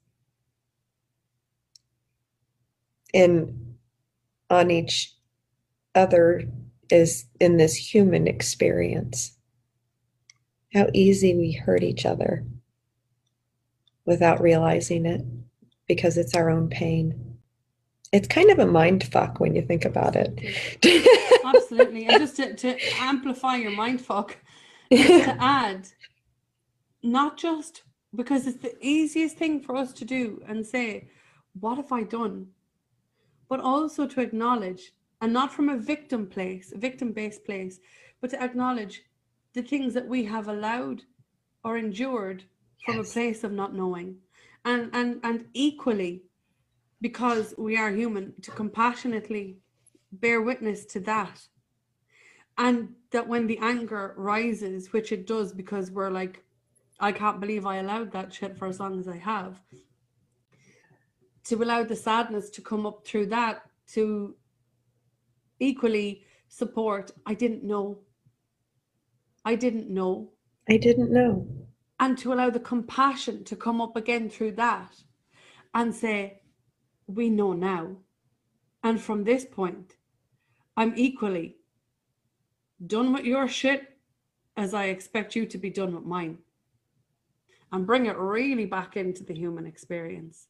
[3.13, 3.68] and
[4.49, 5.13] on each
[5.95, 6.43] other
[6.89, 9.37] is in this human experience
[10.73, 12.45] how easy we hurt each other
[14.05, 15.21] without realizing it
[15.87, 17.37] because it's our own pain.
[18.11, 20.39] It's kind of a mind fuck when you think about it.
[21.45, 22.05] Absolutely.
[22.05, 24.37] And just to, to amplify your mind fuck,
[24.91, 25.87] to add,
[27.03, 27.83] not just
[28.15, 31.09] because it's the easiest thing for us to do and say,
[31.59, 32.47] What have I done?
[33.49, 37.79] But also to acknowledge, and not from a victim place, a victim based place,
[38.21, 39.03] but to acknowledge
[39.53, 41.03] the things that we have allowed
[41.63, 42.43] or endured
[42.85, 43.09] from Yes.
[43.09, 44.17] a place of not knowing.
[44.63, 46.23] And and and equally,
[47.01, 49.57] because we are human, to compassionately
[50.11, 51.47] bear witness to that.
[52.57, 56.43] And that when the anger rises, which it does because we're like,
[56.99, 59.61] I can't believe I allowed that shit for as long as I have.
[61.45, 63.63] To allow the sadness to come up through that,
[63.93, 64.35] to
[65.59, 67.99] equally support, I didn't know.
[69.45, 70.31] I didn't know.
[70.69, 71.47] I didn't know.
[71.99, 74.95] And to allow the compassion to come up again through that
[75.73, 76.41] and say,
[77.07, 77.97] we know now.
[78.83, 79.95] And from this point,
[80.77, 81.57] I'm equally
[82.85, 83.97] done with your shit
[84.55, 86.37] as I expect you to be done with mine.
[87.71, 90.47] And bring it really back into the human experience.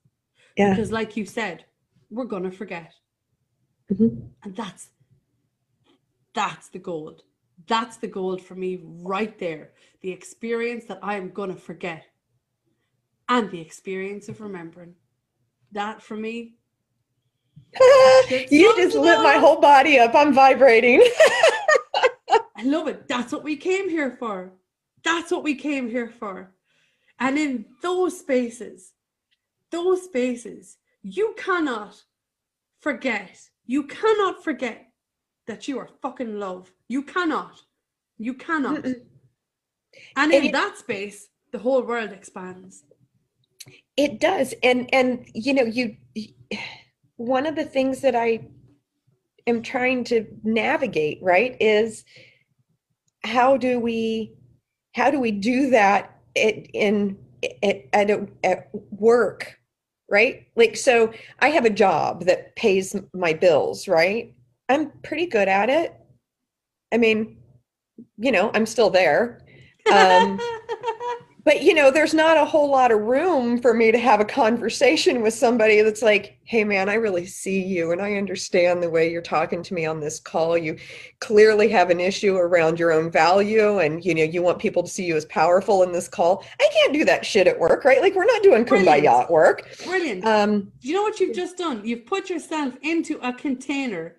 [0.57, 0.71] Yeah.
[0.71, 1.65] Because, like you said,
[2.09, 2.93] we're going to forget.
[3.91, 4.29] Mhm.
[4.43, 4.89] And that's
[6.33, 7.23] that's the gold.
[7.67, 9.71] That's the gold for me right there.
[10.01, 12.05] The experience that I am going to forget.
[13.27, 14.95] And the experience of remembering.
[15.71, 16.55] That for me,
[18.49, 20.15] you just it lit my whole body up.
[20.15, 21.01] I'm vibrating.
[22.57, 23.07] I love it.
[23.07, 24.51] That's what we came here for.
[25.03, 26.51] That's what we came here for.
[27.19, 28.93] And in those spaces,
[29.71, 32.03] those spaces, you cannot
[32.79, 33.39] forget.
[33.65, 34.87] You cannot forget
[35.47, 36.71] that you are fucking love.
[36.87, 37.61] You cannot.
[38.17, 38.83] You cannot.
[38.83, 39.01] Mm-mm.
[40.15, 42.83] And in it- that space, the whole world expands.
[43.97, 44.53] It does.
[44.63, 45.97] And and you know, you
[47.17, 48.47] one of the things that I
[49.45, 52.05] am trying to navigate, right, is
[53.23, 54.33] how do we
[54.93, 57.17] how do we do that at, in
[57.63, 58.09] at, at,
[58.43, 59.58] at work,
[60.09, 60.47] right?
[60.55, 64.33] Like so I have a job that pays my bills, right?
[64.67, 65.95] I'm pretty good at it.
[66.93, 67.37] I mean,
[68.17, 69.41] you know, I'm still there.
[69.91, 70.39] Um,
[71.49, 74.25] but you know there's not a whole lot of room for me to have a
[74.25, 78.89] conversation with somebody that's like hey man i really see you and i understand the
[78.89, 80.77] way you're talking to me on this call you
[81.19, 84.89] clearly have an issue around your own value and you know you want people to
[84.89, 88.01] see you as powerful in this call i can't do that shit at work right
[88.01, 89.03] like we're not doing Brilliant.
[89.03, 90.23] kumbaya at work Brilliant.
[90.25, 91.81] um Do you know what you've just done?
[91.83, 94.17] You've put yourself into a container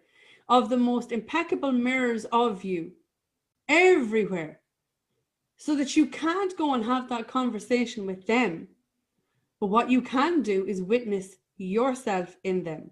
[0.48, 2.90] of the most impeccable mirrors of you
[3.68, 4.59] everywhere
[5.60, 8.66] so that you can't go and have that conversation with them.
[9.60, 12.90] But what you can do is witness yourself in them.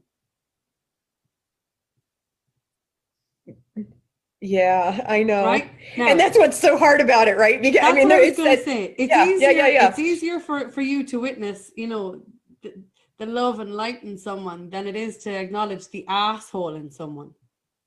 [4.41, 5.71] yeah i know Right?
[5.97, 8.45] Now, and that's what's so hard about it right because i mean there was is
[8.45, 8.95] that say.
[8.97, 9.51] It's yeah, yeah, easier.
[9.51, 9.89] yeah, yeah.
[9.89, 12.23] It's easier for for you to witness, you know,
[12.63, 12.75] the,
[13.19, 17.33] the love and light in someone than it is to acknowledge the asshole in someone.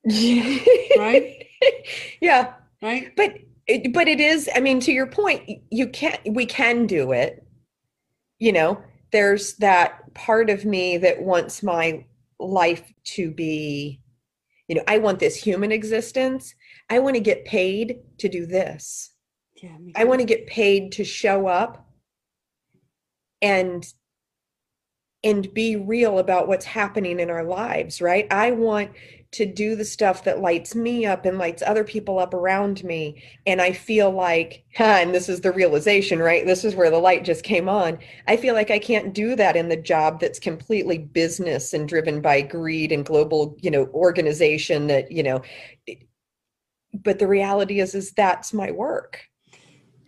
[0.97, 1.47] Right?
[2.19, 3.15] yeah Right?
[3.15, 3.31] but
[3.67, 7.45] it, but it is i mean to your point you can't we can do it.
[8.39, 8.81] You know
[9.11, 12.05] there's that part of me that wants my
[12.39, 14.01] life to be
[14.67, 16.55] you know i want this human existence.
[16.89, 19.11] I want to get paid to do this.
[19.61, 19.77] Yeah.
[19.95, 21.87] i want to get paid to show up
[23.41, 23.85] and
[25.23, 28.27] and be real about what's happening in our lives right?
[28.31, 28.91] I want
[29.31, 33.23] to do the stuff that lights me up and lights other people up around me.
[33.47, 36.45] And i feel like huh, and this is the realization right?
[36.45, 37.97] This is where the light just came on.
[38.27, 42.21] I feel like i can't do that in the job that's completely business and driven
[42.21, 45.41] by greed and global you know organization that you know
[46.93, 49.21] but the reality is is that's my work.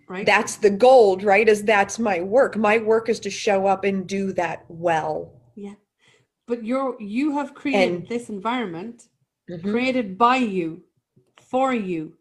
[0.09, 0.25] Right?
[0.25, 2.57] that's the gold right is that's my work.
[2.57, 5.41] My work is to show up and do that well.
[5.55, 5.75] Yeah.
[6.45, 9.07] But you're you have created And- this environment
[9.49, 9.71] Mhm.
[9.71, 10.83] created by you
[11.41, 12.17] for you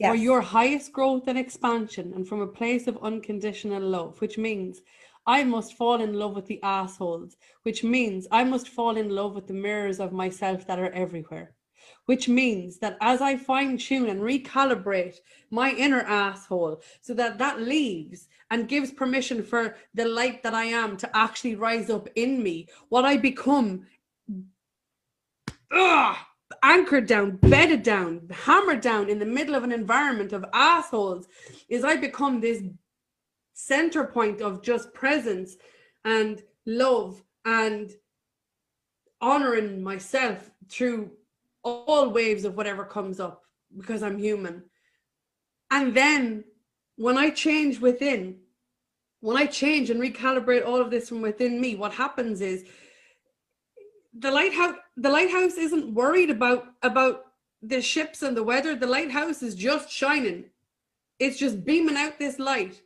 [0.00, 4.82] for your highest growth and expansion and from a place of unconditional love, which means
[5.26, 9.34] I must fall in love with the assholes, which means I must fall in love
[9.34, 11.54] with the mirrors of myself that are everywhere.
[12.06, 15.16] Which means that as I fine tune and recalibrate
[15.50, 20.64] my inner asshole so that that leaves and gives permission for the light that I
[20.64, 23.86] am to actually rise up in me, what I become
[25.70, 26.16] ugh,
[26.62, 31.26] anchored down, bedded down, hammered down in the middle of an environment of assholes
[31.68, 32.62] is I become this
[33.54, 35.56] center point of just presence
[36.04, 37.90] and love and
[39.20, 41.10] honoring myself through
[41.62, 43.42] all waves of whatever comes up
[43.76, 44.64] because I'm human.
[45.70, 46.44] And then
[46.96, 48.38] when I change within,
[49.20, 52.64] when I change and recalibrate all of this from within me, what happens is
[54.16, 57.26] the lighthouse the lighthouse isn't worried about about
[57.62, 58.74] the ships and the weather.
[58.74, 60.44] The lighthouse is just shining.
[61.18, 62.82] It's just beaming out this light.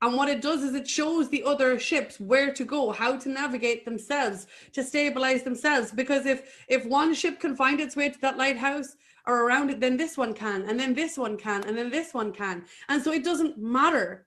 [0.00, 3.28] And what it does is it shows the other ships where to go how to
[3.28, 5.90] navigate themselves to stabilize themselves.
[5.90, 8.96] Because if if one ship can find its way to that lighthouse
[9.26, 12.14] or around it then this one can and then this one can and then this
[12.14, 12.64] one can.
[12.88, 14.26] And so it doesn't matter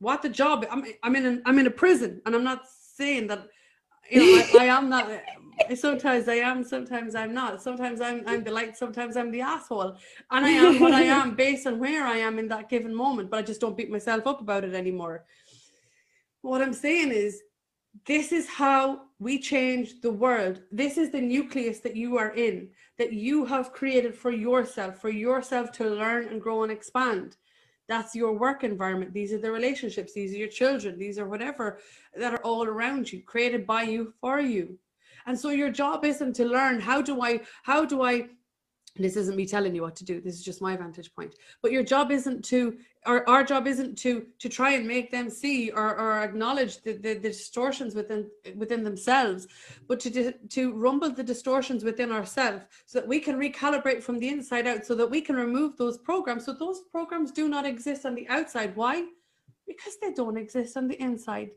[0.00, 2.20] what the job i'm, I'm in an, i'm in a prison.
[2.26, 3.46] And i'm not saying that
[4.10, 5.10] you know I, I am not
[5.74, 7.62] sometimes I am, sometimes I'm not.
[7.62, 9.96] Sometimes I'm I'm the light, sometimes I'm the asshole.
[10.30, 13.30] And I am what I am based on where I am in that given moment,
[13.30, 15.24] but I just don't beat myself up about it anymore.
[16.42, 17.42] What I'm saying is
[18.06, 20.62] this is how we change the world.
[20.70, 25.10] This is the nucleus that you are in, that you have created for yourself, for
[25.10, 27.36] yourself to learn and grow and expand.
[27.88, 29.14] That's your work environment.
[29.14, 30.12] These are the relationships.
[30.12, 30.98] These are your children.
[30.98, 31.78] These are whatever
[32.14, 34.78] that are all around you, created by you for you.
[35.26, 38.28] And so your job isn't to learn how do I, how do I,
[38.96, 40.20] this isn't me telling you what to do.
[40.20, 41.34] This is just my vantage point.
[41.62, 45.30] But your job isn't to, or our job isn't to to try and make them
[45.30, 49.46] see or, or acknowledge the, the, the distortions within within themselves,
[49.86, 54.28] but to to rumble the distortions within ourselves so that we can recalibrate from the
[54.28, 56.44] inside out, so that we can remove those programs.
[56.44, 58.74] So those programs do not exist on the outside.
[58.74, 59.06] Why?
[59.66, 61.50] Because they don't exist on the inside.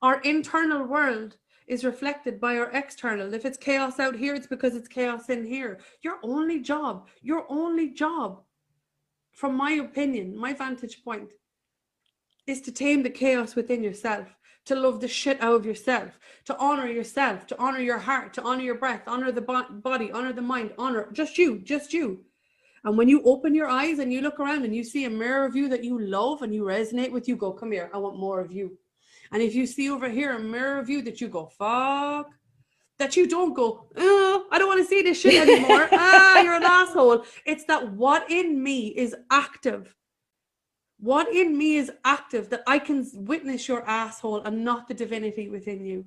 [0.00, 1.36] Our internal world
[1.66, 3.34] is reflected by our external.
[3.34, 5.80] If it's chaos out here, it's because it's chaos in here.
[6.02, 8.42] Your only job, your only job,
[9.32, 11.32] from my opinion, my vantage point,
[12.46, 14.28] is to tame the chaos within yourself,
[14.66, 18.42] to love the shit out of yourself, to honor yourself, to honor your heart, to
[18.42, 22.24] honor your breath, honor the bo- body, honor the mind, honor just you, just you.
[22.84, 25.44] And when you open your eyes and you look around and you see a mirror
[25.44, 28.18] of you that you love and you resonate with, you go, come here, I want
[28.18, 28.76] more of you.
[29.32, 32.30] And if you see over here a mirror of you that you go, fuck,
[32.98, 35.88] that you don't go, oh, I don't want to see this shit anymore.
[35.92, 37.24] ah, you're an asshole.
[37.46, 39.96] It's that what in me is active.
[41.00, 45.48] What in me is active that I can witness your asshole and not the divinity
[45.48, 46.04] within you?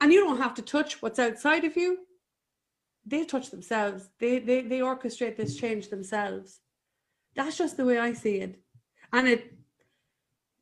[0.00, 1.98] And you don't have to touch what's outside of you.
[3.06, 4.10] They touch themselves.
[4.20, 6.60] They they they orchestrate this change themselves.
[7.34, 8.60] That's just the way I see it.
[9.12, 9.54] And it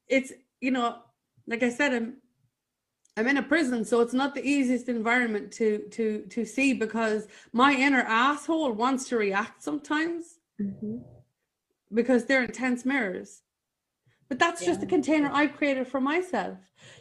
[0.09, 0.99] it's you know,
[1.47, 2.17] like I said, I'm
[3.17, 7.29] I'm in a prison, so it's not the easiest environment to to to see because
[7.53, 11.03] my inner asshole wants to react sometimes Mhm.
[11.93, 13.43] because they're intense mirrors.
[14.29, 14.91] But that's just the Yeah.
[14.97, 16.59] container I've created for myself.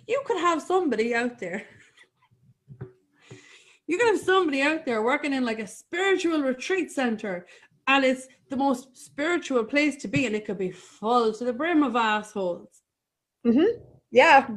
[0.08, 1.66] You could have somebody out there.
[3.86, 7.46] You could have somebody out there working in like a spiritual retreat center,
[7.86, 11.52] and it's the most spiritual place to be, and it could be full to the
[11.52, 12.82] brim of assholes.
[14.14, 14.48] Yeah.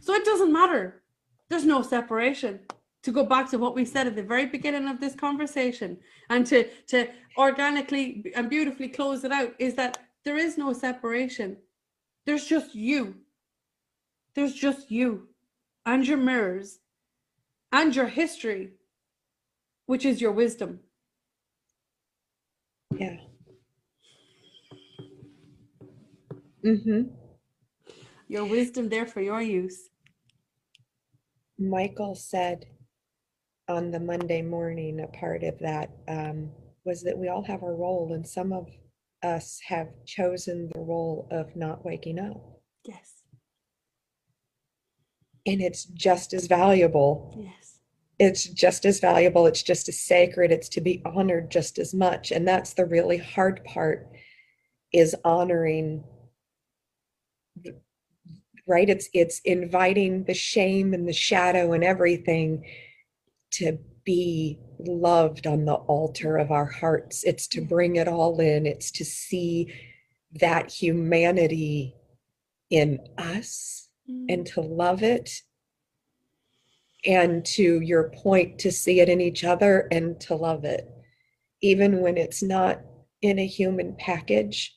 [0.00, 1.02] So it doesn't matter.
[1.48, 2.60] There's no separation.
[3.02, 5.98] To go back to what we said at the very beginning of this conversation
[6.30, 11.56] and to, to organically and beautifully close it out is that there is no separation.
[12.24, 13.16] There's just you.
[14.34, 15.28] There's just you
[15.84, 16.78] and your mirrors
[17.72, 18.70] and your history,
[19.86, 20.80] which is your wisdom.
[22.96, 23.16] Yeah.
[26.64, 27.21] Mm-hmm.
[28.32, 29.90] Your wisdom there for your use.
[31.58, 32.64] Michael said
[33.68, 36.50] on the Monday morning, a part of that um,
[36.86, 38.70] was that we all have a role, and some of
[39.22, 42.40] us have chosen the role of not waking up.
[42.86, 43.20] Yes.
[45.44, 47.38] And it's just as valuable.
[47.38, 47.80] Yes.
[48.18, 49.46] It's just as valuable.
[49.46, 50.50] It's just as sacred.
[50.50, 52.30] It's to be honored just as much.
[52.30, 54.08] And that's the really hard part
[54.90, 56.04] is honoring
[58.66, 58.88] right?
[58.88, 62.64] It's it's inviting the shame and the shadow and everything
[63.52, 67.22] to be loved on the altar of our hearts.
[67.24, 68.66] It's to bring it all in.
[68.66, 69.72] It's to see
[70.40, 71.94] that humanity
[72.70, 74.26] in us Mm.
[74.28, 75.30] and to love it.
[77.04, 80.88] And to your point to see it in each other and to love it.
[81.60, 82.80] Even when it's not
[83.22, 84.76] in a human package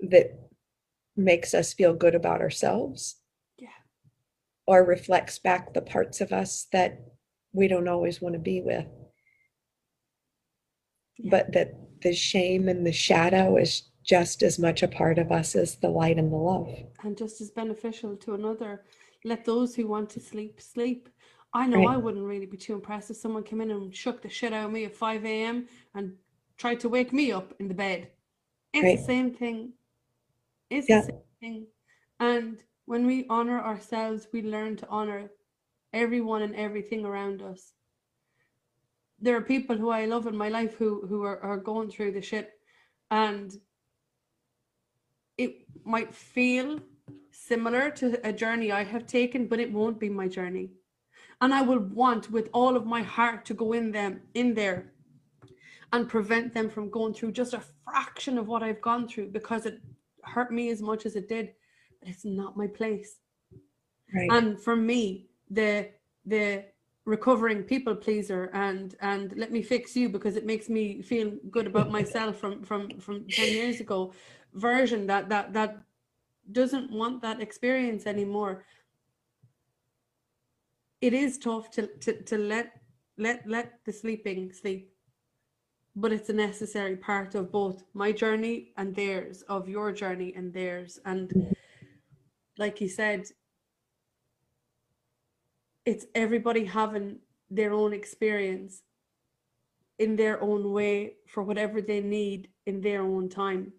[0.00, 0.38] that
[1.16, 3.16] makes us feel good about ourselves
[3.58, 3.68] Yeah.
[4.66, 7.00] or reflects back the parts of us that
[7.52, 8.86] we don't always want to be with
[11.18, 11.30] Yeah.
[11.30, 15.54] but that the shame and the shadow is just as much a part of us
[15.54, 16.68] as the light and the love
[17.04, 18.84] and just as beneficial to another.
[19.24, 21.08] Let those who want to sleep sleep.
[21.54, 24.28] I know I wouldn't really be too impressed if someone came in and shook the
[24.28, 25.68] shit out of me at 5 a.m.
[25.94, 26.16] and
[26.56, 28.10] tried to wake me up in the bed.
[28.72, 28.98] It's Right.
[28.98, 29.74] the same thing.
[30.72, 31.00] It's Yeah.
[31.00, 31.66] the same thing.
[32.18, 35.30] And when we honor ourselves, we learn to honor
[35.92, 37.72] everyone and everything around us.
[39.18, 42.12] There are people who I love in my life who who are, are going through
[42.12, 42.58] the shit
[43.10, 43.52] and
[45.36, 46.80] it might feel
[47.30, 50.70] similar to a journey I have taken, but it won't be my journey.
[51.40, 54.92] And I will want with all of my heart to go in them in there
[55.92, 59.66] and prevent them from going through just a fraction of what I've gone through because
[59.66, 59.80] it
[60.22, 61.52] hurt me as much as it did.
[62.00, 63.16] But it's not my place.
[64.14, 65.90] right And for me, the
[66.26, 66.64] the
[67.04, 71.66] recovering people pleaser and and let me fix you because it makes me feel good
[71.66, 74.12] about myself from from from 10 years ago
[74.54, 75.82] version that that that
[76.52, 78.64] doesn't want that experience anymore
[81.00, 82.80] it is tough to to, to let
[83.18, 84.91] let let the sleeping sleep
[85.94, 90.52] but it's a necessary part of both my journey and theirs of your journey and
[90.52, 91.54] theirs and
[92.58, 93.26] like you said
[95.84, 97.18] it's everybody having
[97.50, 98.82] their own experience
[99.98, 103.72] in their own way for whatever they need in their own time.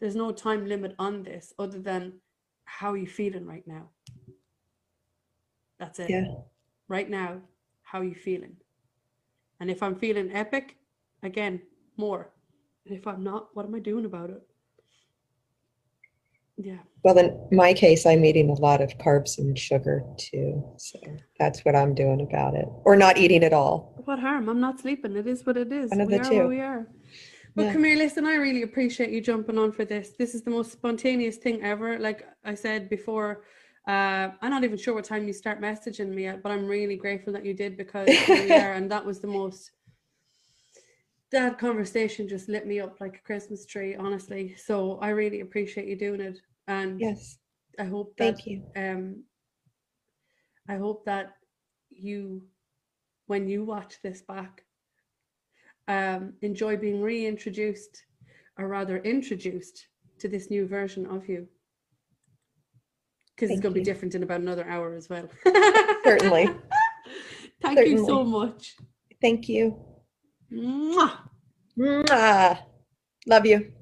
[0.00, 2.20] There's no time limit on this other than
[2.64, 3.88] how are you feeling right now.
[5.78, 6.10] That's it.
[6.10, 6.24] yeah
[6.88, 7.40] Right now,
[7.82, 8.56] how are you feeling?
[9.58, 10.76] And if I'm feeling epic,
[11.24, 11.60] again,
[11.96, 12.30] more.
[12.86, 14.42] And if I'm not, what am I doing about it?
[16.56, 16.78] Yeah.
[17.02, 20.64] Well, in my case, I'm eating a lot of carbs and sugar too.
[20.78, 20.98] So
[21.38, 22.66] that's what I'm doing about it.
[22.84, 23.94] Or not eating at all.
[24.04, 24.48] What harm?
[24.48, 25.16] I'm not sleeping.
[25.16, 25.90] It is what it is.
[25.90, 26.48] One of we the are where two.
[26.48, 26.86] we are.
[27.56, 27.72] But Yeah.
[27.72, 30.14] come here, listen, I really appreciate you jumping on for this.
[30.18, 31.98] This is the most spontaneous thing ever.
[31.98, 33.44] Like I said before,
[33.86, 36.96] uh, I'm not even sure what time you start messaging me at, but I'm really
[36.96, 39.70] grateful that you did because here we are, and that was the most
[41.34, 44.54] that conversation just lit me up like a Christmas tree, honestly.
[44.56, 46.40] So I really appreciate you doing it.
[46.68, 47.38] And Yes.
[47.78, 48.62] I hope that Thank you.
[48.76, 49.24] um
[50.68, 51.34] I hope that
[51.90, 52.42] you
[53.26, 54.64] when you watch this back
[55.88, 58.04] um enjoy being reintroduced
[58.56, 59.88] or rather introduced
[60.20, 61.48] to this new version of you.
[63.34, 65.28] Because it's going to be different in about another hour as well.
[66.04, 66.50] Certainly.
[67.60, 68.76] Thank you so much.
[69.20, 69.93] Thank you.
[70.54, 71.12] Mwah.
[71.76, 72.58] Mwah.
[73.26, 73.72] Love you.